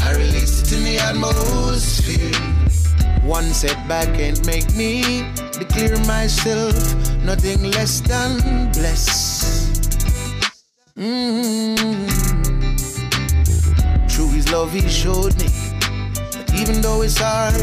[0.00, 2.34] I release it in the atmosphere.
[3.22, 6.74] One setback can't make me declare myself
[7.22, 10.00] nothing less than blessed.
[10.96, 12.10] Mm.
[14.10, 15.48] Through his love, he showed me
[16.56, 17.54] even though it's hard,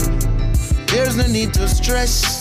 [0.88, 2.41] there's no need to stress.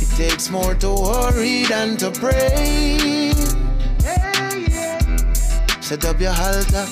[0.00, 3.32] It takes more to worry than to pray.
[5.80, 6.86] Set up your altar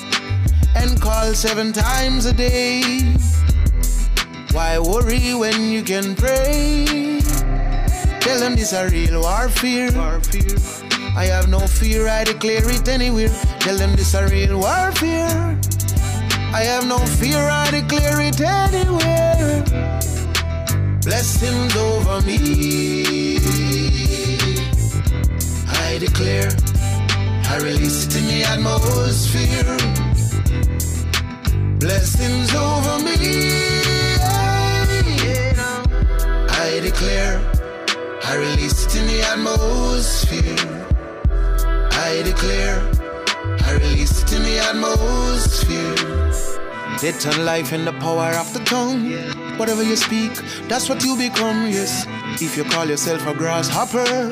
[0.75, 2.81] and call seven times a day.
[4.51, 7.21] Why worry when you can pray?
[8.21, 9.91] Tell them this a real warfare.
[11.15, 13.29] I have no fear, I declare it anywhere.
[13.59, 15.59] Tell them this a real warfare.
[16.53, 19.63] I have no fear, I declare it anywhere.
[21.03, 23.37] Blessings over me.
[25.67, 26.51] I declare,
[27.49, 29.77] I release it in the atmosphere.
[31.79, 33.15] Blessings over me.
[36.49, 37.39] I declare,
[38.23, 40.85] I release it in the atmosphere.
[41.91, 42.96] I declare,
[43.67, 45.95] I release it in the atmosphere.
[47.01, 49.11] Death and life in the power of the tongue.
[49.57, 50.31] Whatever you speak,
[50.69, 52.07] that's what you become, yes.
[52.41, 54.29] If you call yourself a grasshopper,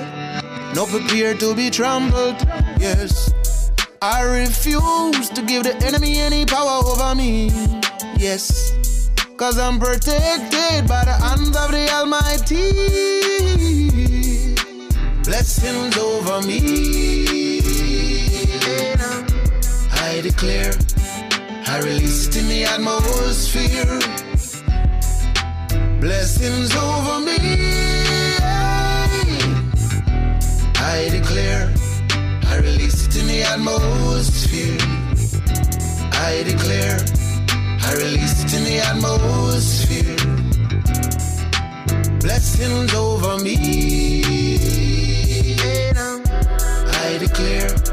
[0.74, 2.38] no prepared to be trampled,
[2.80, 3.30] yes.
[4.02, 7.50] I refuse to give the enemy any power over me,
[8.18, 8.72] yes.
[9.36, 12.72] Cause I'm protected by the hands of the Almighty.
[15.24, 17.25] Blessings over me.
[20.26, 20.74] I declare,
[21.68, 23.86] I release it in the atmosphere.
[26.02, 27.38] Blessings over me.
[30.82, 31.72] I declare,
[32.48, 34.80] I release it in the atmosphere.
[36.14, 36.98] I declare,
[37.84, 40.18] I release it in the atmosphere.
[42.22, 44.24] Blessings over me.
[47.06, 47.85] I declare,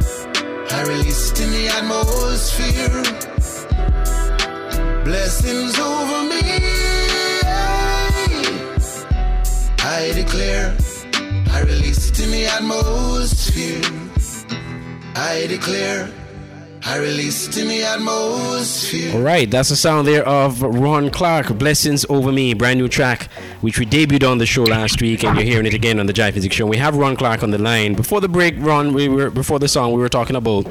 [0.82, 3.02] I release it in the atmosphere.
[5.04, 6.42] Blessings over me.
[9.78, 10.76] I declare,
[11.52, 13.80] I release it in the atmosphere.
[15.14, 16.10] I declare,
[16.84, 19.14] I release it in the atmosphere.
[19.14, 23.30] All right, that's the sound there of Rohan Clarke, Blessings Over Me, brand new track,
[23.60, 26.12] which we debuted on the show last week, and you're hearing it again on the
[26.12, 26.66] Jive Music Show.
[26.66, 27.94] We have Rohan Clarke on the line.
[27.94, 30.66] Before the break, Rohan, we were before the song, we were talking about,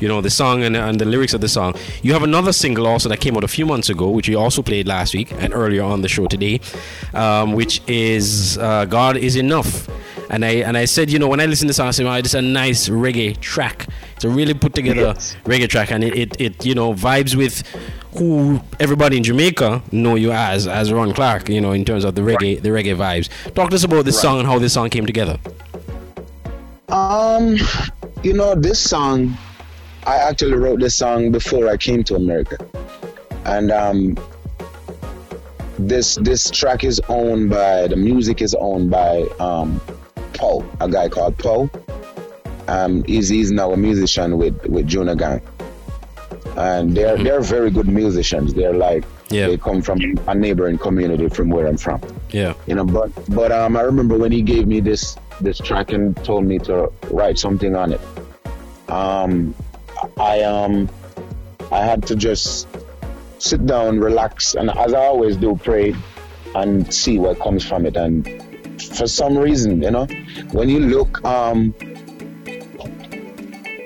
[0.00, 1.74] you know, the song and, and the lyrics of the song.
[2.02, 4.62] You have another single also that came out a few months ago, which you also
[4.62, 6.60] played last week and earlier on the show today,
[7.14, 9.88] um, which is uh, God is Enough.
[10.32, 12.06] And I and I said, you know, when I listen to the song, I said,
[12.06, 13.86] oh, it's a nice reggae track.
[14.16, 15.12] It's a really put together
[15.44, 17.62] reggae track, and it, it, it you know vibes with
[18.16, 21.50] who everybody in Jamaica know you as as Rohan Clarke.
[21.50, 23.28] You know, in terms of the reggae the reggae vibes.
[23.54, 24.22] Talk to us about this Right.
[24.22, 25.38] song and how this song came together.
[26.88, 27.56] Um,
[28.22, 29.36] you know, this song,
[30.06, 32.56] I actually wrote this song before I came to America,
[33.44, 34.16] and um,
[35.78, 39.80] this this track is owned by the music is owned by um,
[40.34, 41.70] Poe, a guy called Poe.
[42.68, 45.40] Um, he's he's now a musician with with Jonah Gang,
[46.56, 48.54] and they're they're very good musicians.
[48.54, 49.04] They're like
[49.46, 52.00] they come from a neighboring community from where I'm from
[52.32, 52.52] Yeah.
[52.66, 56.14] you know but but um i remember when he gave me this this track and
[56.22, 58.00] told me to write something on it
[58.90, 59.54] um
[60.20, 60.86] i um
[61.70, 62.68] i had to just
[63.38, 65.94] sit down relax and as i always do pray
[66.54, 68.28] and see what comes from it and
[68.78, 70.06] for some reason you know?
[70.52, 71.74] When you look um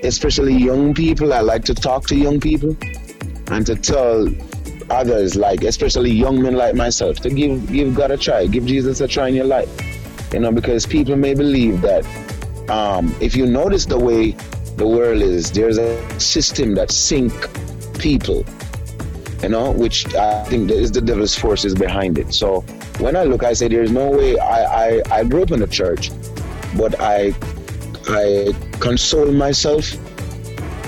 [0.02, 2.76] especially young people i like to talk to young people
[3.48, 4.28] and to tell
[4.90, 9.00] others like especially young men like myself to give give god a try give jesus
[9.00, 9.68] a try in your life.
[10.32, 12.04] You know because people may believe that
[12.68, 14.32] um, if you notice the way
[14.76, 17.32] the world is there's a system that sink
[17.98, 18.44] people
[19.42, 22.32] you know which i think is the devil's forces behind it.
[22.34, 22.64] So
[22.98, 25.66] when i look i say there's no way i i, I grew up in the
[25.66, 26.10] church
[26.76, 27.34] but i
[28.08, 29.92] i console myself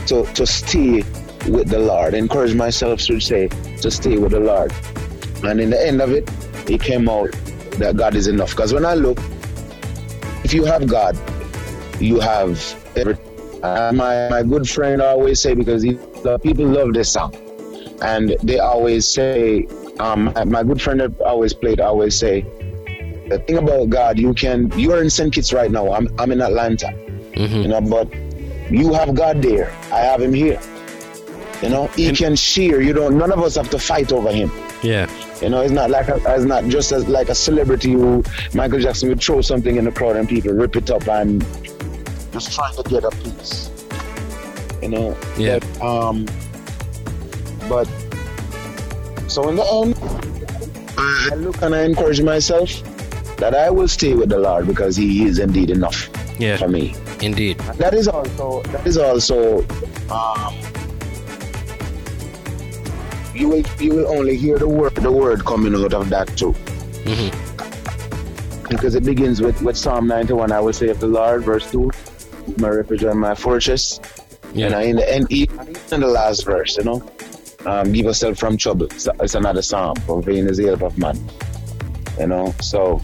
[0.07, 1.05] to to stay
[1.49, 2.15] with the Lord.
[2.15, 4.73] Encourage myself to say to stay with the Lord.
[5.45, 6.29] And in the end of it,
[6.69, 7.33] it came out
[7.79, 8.51] that God is enough.
[8.51, 9.19] Because when I look,
[10.45, 11.17] if you have God,
[12.01, 12.59] you have
[12.97, 13.25] everything.
[13.63, 15.93] My my good friend always say because he,
[16.23, 17.35] the people love this song,
[18.03, 19.67] and they always say.
[20.01, 22.43] Um, my, good friend that always played always say,
[23.29, 24.71] the thing about God, you can.
[24.79, 25.33] You are in St.
[25.33, 25.93] Kitts right now.
[25.93, 26.93] I'm I'm in Atlanta.
[27.35, 28.13] You know, but
[28.71, 29.71] you have God there.
[29.93, 30.61] I have Him here.
[31.63, 32.81] You know, He can share.
[32.81, 33.19] You don't.
[33.19, 34.51] None of us have to fight over Him.
[34.83, 35.11] Yeah.
[35.43, 38.25] You know, it's not like a, it's not just as like a celebrity who
[38.55, 41.45] Michael Jackson would throw something in the crowd and people rip it up and
[42.33, 43.71] just trying to get a piece.
[44.83, 45.17] You know.
[45.37, 45.59] Yeah.
[45.59, 46.27] But, um.
[47.69, 47.89] But
[49.29, 49.95] so in the end,
[50.99, 52.71] I look and I encourage myself
[53.37, 56.09] that I will stay with the Lord because He is indeed enough
[56.39, 56.57] Yeah.
[56.57, 56.95] for me.
[57.21, 57.59] Indeed.
[57.79, 59.65] That is also that is also
[60.11, 60.55] um,
[63.35, 66.55] you will you will only hear the word the word coming out of that too.
[68.69, 71.91] Because it begins with, with Psalm 91, I will say of the Lord, verse 2,
[72.59, 73.99] my refuge and my fortress.
[74.53, 74.67] Yeah.
[74.67, 75.59] You know, in the end, even
[75.91, 77.01] in the last verse, you know,
[77.67, 78.87] um, give yourself from trouble.
[78.87, 79.97] It's, it's another psalm.
[80.07, 81.19] For vain is the help of man.
[82.19, 83.01] You know, so,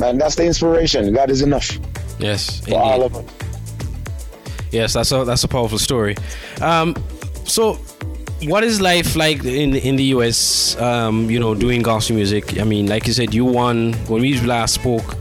[0.00, 1.12] man, that's the inspiration.
[1.14, 1.78] God is enough
[2.18, 2.60] Yes.
[2.66, 3.24] for all of us.
[4.72, 6.16] Yes, that's a that's a powerful story.
[6.60, 6.96] Um,
[7.44, 7.74] so,
[8.44, 10.76] what is life like in in the US?
[10.80, 12.58] Um, you know, doing gospel music.
[12.60, 15.14] I mean, like you said, you won when we last spoke.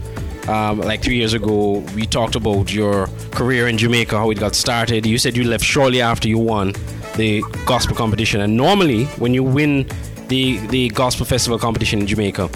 [0.47, 4.53] Um, like three years ago, we talked about your career in Jamaica, how it got
[4.55, 5.03] started.
[5.05, 6.73] You said you left shortly after you won
[7.17, 9.87] the gospel competition, and normally when you win
[10.27, 12.49] the the gospel festival competition in Jamaica,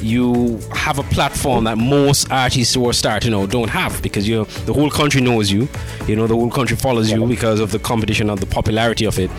[0.00, 4.44] you have a platform that most artists who are starting out don't have because you
[4.66, 5.68] the whole country knows you.
[6.06, 9.18] You know the whole country follows you because of the competition and the popularity of
[9.18, 9.30] it.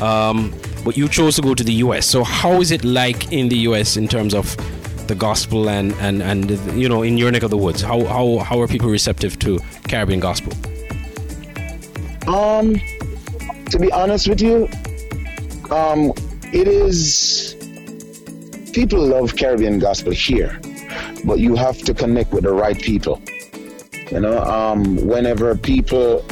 [0.00, 0.54] Um,
[0.84, 3.58] but you chose to go to the US so how is it like in the
[3.68, 4.56] US in terms of
[5.08, 6.50] the gospel and and and
[6.80, 7.82] you know in your neck of the woods?
[7.82, 9.58] How how, how are people receptive to
[9.88, 10.52] Caribbean gospel?
[12.28, 12.80] Um,
[13.70, 14.68] to be honest with you,
[15.70, 16.12] um,
[16.52, 17.56] it is
[18.72, 20.60] people love Caribbean gospel here,
[21.24, 23.22] but you have to connect with the right people.
[24.10, 26.22] You know, um, whenever people,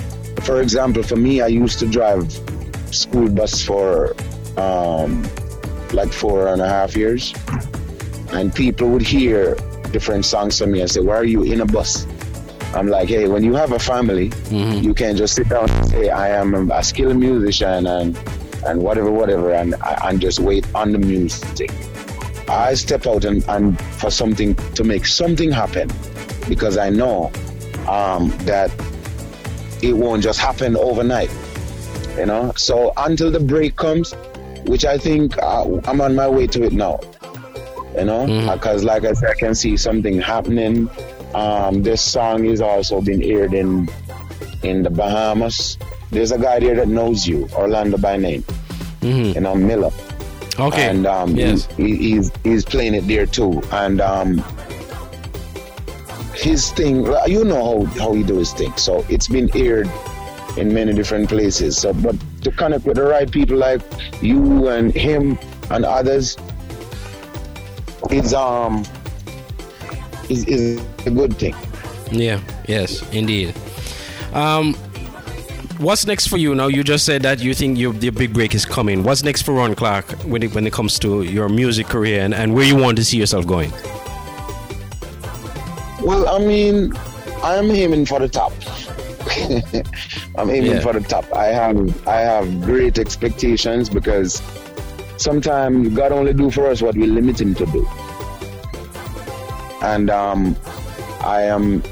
[0.42, 2.32] for example, for me, I used to drive
[2.90, 4.16] school bus for
[4.56, 5.22] um,
[5.92, 7.32] like four and a half years,
[8.32, 9.54] and people would hear
[9.92, 12.04] different songs from me and say, "Why are you in a bus?"
[12.74, 16.10] I'm like, hey, when you have a family, you can just sit down and say,
[16.10, 18.16] I am a skilled musician and
[18.66, 21.70] and whatever, whatever, and and just wait on the music.
[22.48, 25.90] I step out and, and for something to make something happen
[26.48, 27.30] because I know
[27.86, 28.70] um, that
[29.82, 31.30] it won't just happen overnight.
[32.16, 34.12] You know, so until the break comes,
[34.66, 37.00] which I think uh, I'm on my way to it now.
[37.96, 40.88] You know, because like I said, I can see something happening.
[41.34, 43.88] Um, this song is also been aired in
[44.62, 45.78] in the Bahamas.
[46.10, 48.44] There's a guy there that knows you, Orlando by name.
[49.02, 49.90] You know, Miller.
[50.58, 50.88] Okay.
[50.88, 51.68] And um, Yes.
[51.76, 53.62] he, he- he's he's playing it there too.
[53.72, 54.42] And um,
[56.34, 58.74] his thing, you know how, how he do his thing.
[58.76, 59.88] So it's been aired
[60.56, 61.78] in many different places.
[61.78, 63.82] So, but to connect with the right people like
[64.22, 65.38] you and him
[65.70, 66.36] and others
[68.10, 68.84] is um
[70.28, 71.54] is, is a good thing.
[72.10, 72.40] Yeah.
[72.66, 73.02] Yes.
[73.12, 73.54] Indeed.
[74.32, 74.74] Um,
[75.78, 76.66] what's next for you now?
[76.68, 79.02] You just said that you think your, your big break is coming.
[79.02, 82.34] What's next for Rohan Clarke when it, when it comes to your music career and,
[82.34, 83.70] and where you want to see yourself going?
[86.02, 86.92] Well, I mean,
[87.42, 88.52] I'm aiming for the top.
[90.38, 90.80] I'm aiming Yeah.
[90.80, 91.24] for the top.
[91.34, 94.40] I have I have great expectations because
[95.16, 97.86] sometimes God only do for us what we limit Him to do.
[99.82, 100.56] And um,
[101.20, 101.82] I am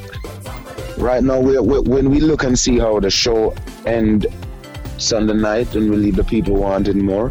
[0.99, 1.41] right now.
[1.41, 3.55] We, we, when we look and see how the show
[3.87, 4.27] end
[4.99, 7.31] Sunday night, and really the people wanted more,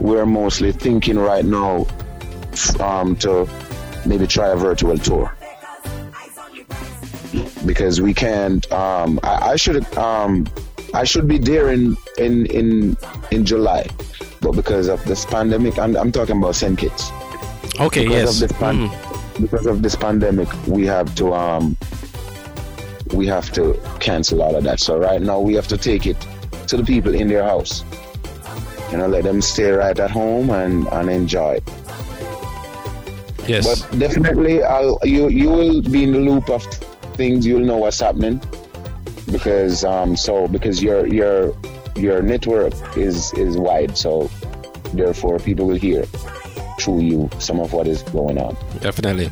[0.00, 1.86] we're mostly thinking right now
[2.80, 3.48] um, to
[4.06, 5.32] maybe try a virtual tour
[7.64, 8.70] because we can't.
[8.72, 10.46] Um, I, I should um,
[10.94, 12.96] I should be there in in in
[13.30, 13.86] in July,
[14.40, 16.78] but because of this pandemic, I'm, I'm talking about St.
[16.78, 17.10] Kitts.
[17.80, 18.04] Okay.
[18.04, 18.42] Because yes.
[18.42, 19.05] Of this pan- Mhm.
[19.40, 21.76] Because of this pandemic, we have to um,
[23.12, 24.80] we have to cancel all of that.
[24.80, 26.16] So right now, we have to take it
[26.68, 27.84] to the people in their house.
[28.90, 31.60] You know, let them stay right at home and and enjoy.
[33.46, 33.66] Yes.
[33.66, 36.64] But definitely, I'll you you will be in the loop of
[37.14, 37.46] things.
[37.46, 38.40] You'll know what's happening
[39.30, 41.56] because um so because your your
[41.96, 43.96] your network is is wide.
[43.96, 44.30] So
[44.92, 46.04] therefore, people will hear
[46.78, 48.56] through you some of what is going on.
[48.80, 49.30] Definitely.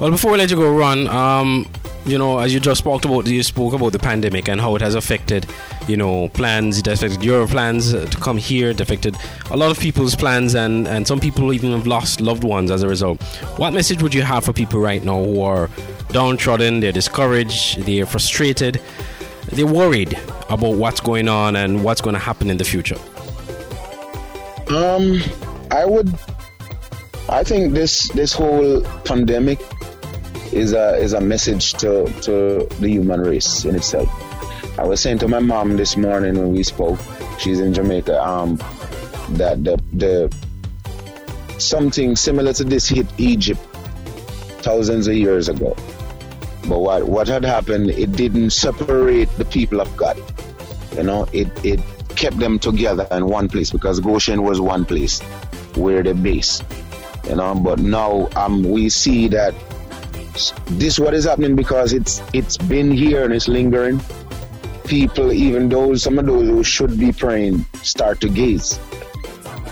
[0.00, 1.66] Well, before we let you go, Rohan, um,
[2.06, 4.80] you know, as you just spoke about, you spoke about the pandemic and how it
[4.82, 5.46] has affected,
[5.86, 6.78] you know, plans.
[6.78, 8.70] It affected your plans to come here.
[8.70, 9.16] It affected
[9.50, 12.82] a lot of people's plans, and and some people even have lost loved ones as
[12.82, 13.22] a result.
[13.58, 15.68] What message would you have for people right now who are
[16.10, 16.80] downtrodden?
[16.80, 17.84] They're discouraged.
[17.84, 18.80] They're frustrated.
[19.52, 20.18] They're worried
[20.48, 22.96] about what's going on and what's going to happen in the future.
[24.68, 25.20] Um,
[25.70, 26.14] I would.
[27.30, 29.60] I think this this whole pandemic
[30.52, 34.08] is a is a message to to the human race in itself.
[34.76, 36.98] I was saying to my mom this morning when we spoke.
[37.38, 38.20] She's in Jamaica.
[38.20, 38.56] Um,
[39.38, 40.34] that the the
[41.58, 43.60] something similar to this hit Egypt
[44.66, 45.76] thousands of years ago.
[46.68, 47.90] But what what had happened?
[47.90, 50.18] It didn't separate the people of God.
[50.96, 51.80] You know, it it
[52.16, 55.20] kept them together in one place because Goshen was one place
[55.76, 56.60] where they base.
[57.28, 59.54] You know, but now um we see that
[60.66, 64.00] this what is happening because it's it's been here and it's lingering.
[64.84, 68.78] People, even those some of those who should be praying, start to gaze.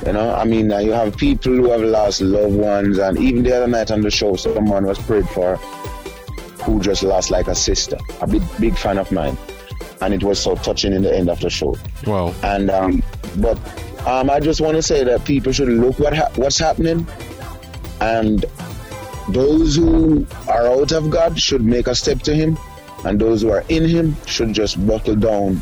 [0.07, 3.43] You know, I mean, uh, you have people who have lost loved ones, and even
[3.43, 5.57] the other night on the show, someone was prayed for
[6.63, 9.37] who just lost like a sister, a big big fan of mine,
[10.01, 11.77] and it was so touching in the end of the show.
[12.07, 12.33] Wow.
[12.45, 13.03] And um,
[13.39, 13.59] but
[14.07, 17.05] um, I just want to say that people should look what ha- what's happening,
[18.01, 18.45] and
[19.29, 22.59] those who are out of God should make a step to Him,
[23.05, 25.61] and those who are in Him should just buckle down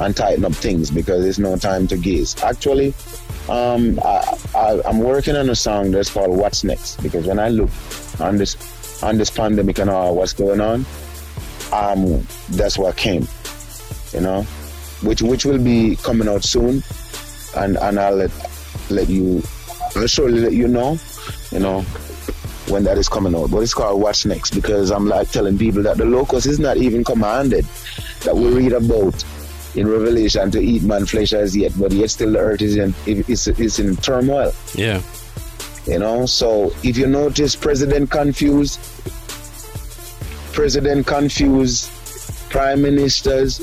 [0.00, 2.40] and tighten up things because it's no time to gaze.
[2.42, 2.94] Actually,
[3.48, 7.70] um, I, I'm working on a song that's called "What's Next" because when I look
[8.20, 10.86] on this on this pandemic and all what's going on,
[11.72, 13.26] um, that's what came,
[14.12, 14.42] you know,
[15.02, 16.82] which which will be coming out soon,
[17.56, 18.30] and and I'll let
[18.90, 19.42] let you,
[19.96, 20.98] I'll surely let you know,
[21.50, 21.82] you know,
[22.68, 23.50] when that is coming out.
[23.50, 26.76] But it's called What's Next because I'm like telling people that the locust is not
[26.76, 27.64] even commanded
[28.22, 29.24] that we read about
[29.74, 32.94] in Revelation to eat man flesh as yet, but yet still the earth is in
[33.06, 34.52] is, is in turmoil.
[34.74, 35.02] Yeah.
[35.86, 38.78] You know, so if you notice President confused,
[40.52, 41.90] President confused,
[42.50, 43.58] prime ministers,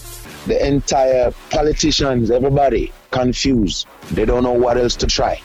[0.47, 3.85] the entire politicians, everybody confused.
[4.11, 5.41] They don't know what else to try.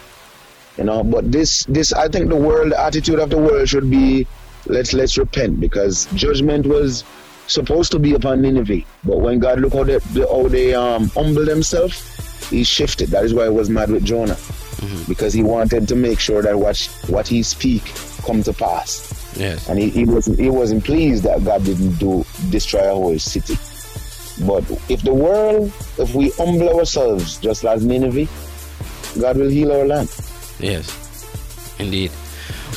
[0.79, 3.91] You know, but this this I think the world the attitude of the world should
[3.91, 4.27] be
[4.67, 7.05] let's let's repent because judgment was
[7.47, 8.83] supposed to be upon Nineveh.
[9.05, 13.11] But when God looked how they, how they um, humbled themselves, he shifted.
[13.11, 14.39] That is why he was mad with Jonah.
[15.07, 17.85] Because he wanted to make sure that what what he speak
[18.25, 19.33] come to pass.
[19.37, 19.69] Yes.
[19.69, 23.55] And he, he wasn't he wasn't pleased that God didn't do destroy a whole city.
[24.47, 28.27] But if the world, if we humble ourselves just as Nineveh,
[29.21, 30.09] God will heal our land.
[30.63, 32.11] Yes, indeed.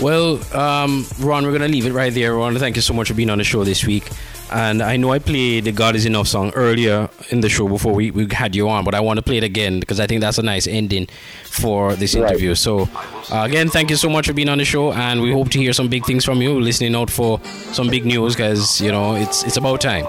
[0.02, 2.34] Well, um, Rohan, we're going to leave it right there.
[2.34, 4.10] Rohan, thank you so much for being on the show this week.
[4.52, 7.94] And I know I played the God is Enough song earlier in the show before
[7.94, 10.22] we, we had you on, but I want to play it again because I think
[10.22, 11.08] that's a nice ending
[11.46, 12.30] for this Right.
[12.30, 12.54] interview.
[12.56, 12.82] So,
[13.32, 15.58] uh, again, thank you so much for being on the show, and we hope to
[15.60, 16.60] hear some big things from you.
[16.60, 17.40] Listening out for
[17.72, 20.04] some big news because, you know, it's, it's about time.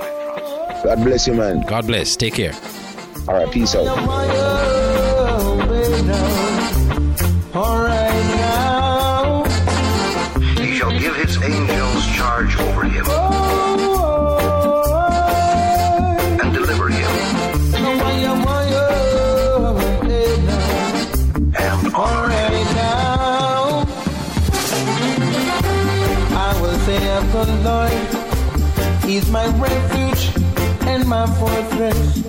[0.85, 1.63] God bless you, man.
[1.63, 2.15] God bless.
[2.17, 2.53] Take care.
[3.29, 3.87] All right, peace out.
[27.47, 27.93] The Lord,
[29.05, 30.23] He's my refuge
[30.87, 32.23] and my fortress.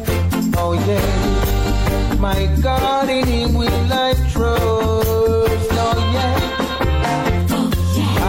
[0.60, 5.72] Oh yeah, my God in Him will I trust.
[5.86, 6.36] Oh yeah,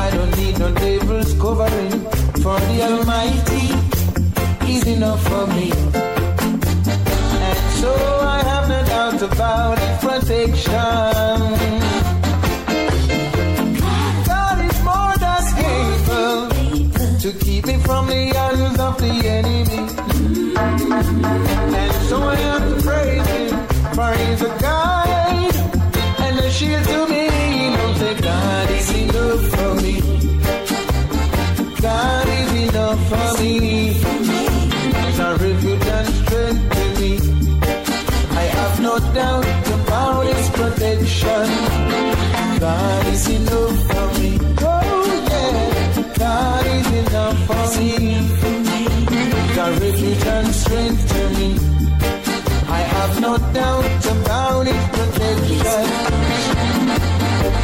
[0.04, 2.00] I don't need no devil's covering,
[2.42, 3.66] for the Almighty
[4.72, 5.70] is enough for me.
[7.48, 11.87] And so I have no doubt about His protection.
[18.08, 19.78] The hands of the enemy.
[21.80, 23.54] And so I have to praise him,
[24.48, 25.56] a guide
[26.24, 27.22] and a shield to me.
[27.58, 29.94] He knows that God is enough for me.
[31.80, 33.54] God is enough for me.
[35.02, 37.12] He's a refuge and strength to me.
[38.42, 39.46] I have no doubt
[39.76, 41.48] about his protection.
[42.58, 43.87] God is enough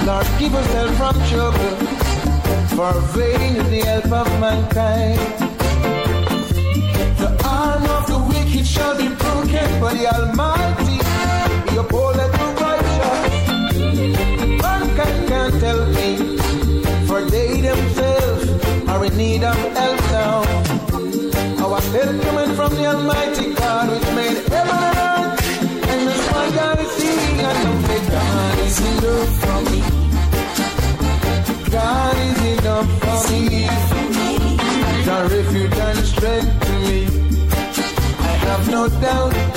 [0.07, 0.66] Lord, keep us
[0.98, 1.76] from trouble,
[2.76, 5.18] for vain is the help of mankind.
[7.16, 10.98] The arm of the wicked shall be broken, but the Almighty,
[11.70, 13.34] he upholdeth the righteous.
[14.62, 16.36] Mankind can't help me,
[17.07, 18.44] for they themselves
[18.86, 20.44] are in need of help now.
[21.64, 26.74] Our help coming from the Almighty God, which made heaven and earth, and the sky
[26.84, 29.43] is seeing, and know that God is enough
[35.64, 37.06] Refuge strength to me.
[38.18, 39.53] I have no doubt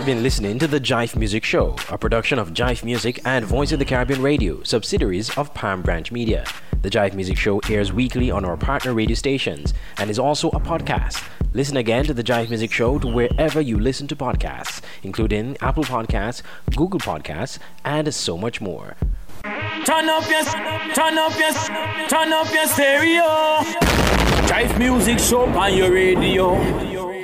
[0.00, 3.70] have been listening to the Jive Music Show, a production of Jive Music and Voice
[3.70, 6.46] of the Caribbean Radio, subsidiaries of Palm Branch Media.
[6.80, 10.58] The Jive Music Show airs weekly on our partner radio stations and is also a
[10.60, 11.22] podcast.
[11.52, 15.84] Listen again to the Jive Music Show to wherever you listen to podcasts, including Apple
[15.84, 16.40] Podcasts,
[16.74, 18.96] Google Podcasts, and so much more.
[19.42, 20.44] Turn up your,
[20.94, 21.52] turn up your,
[22.08, 23.26] turn up your stereo.
[24.48, 27.19] Jive music show on your radio.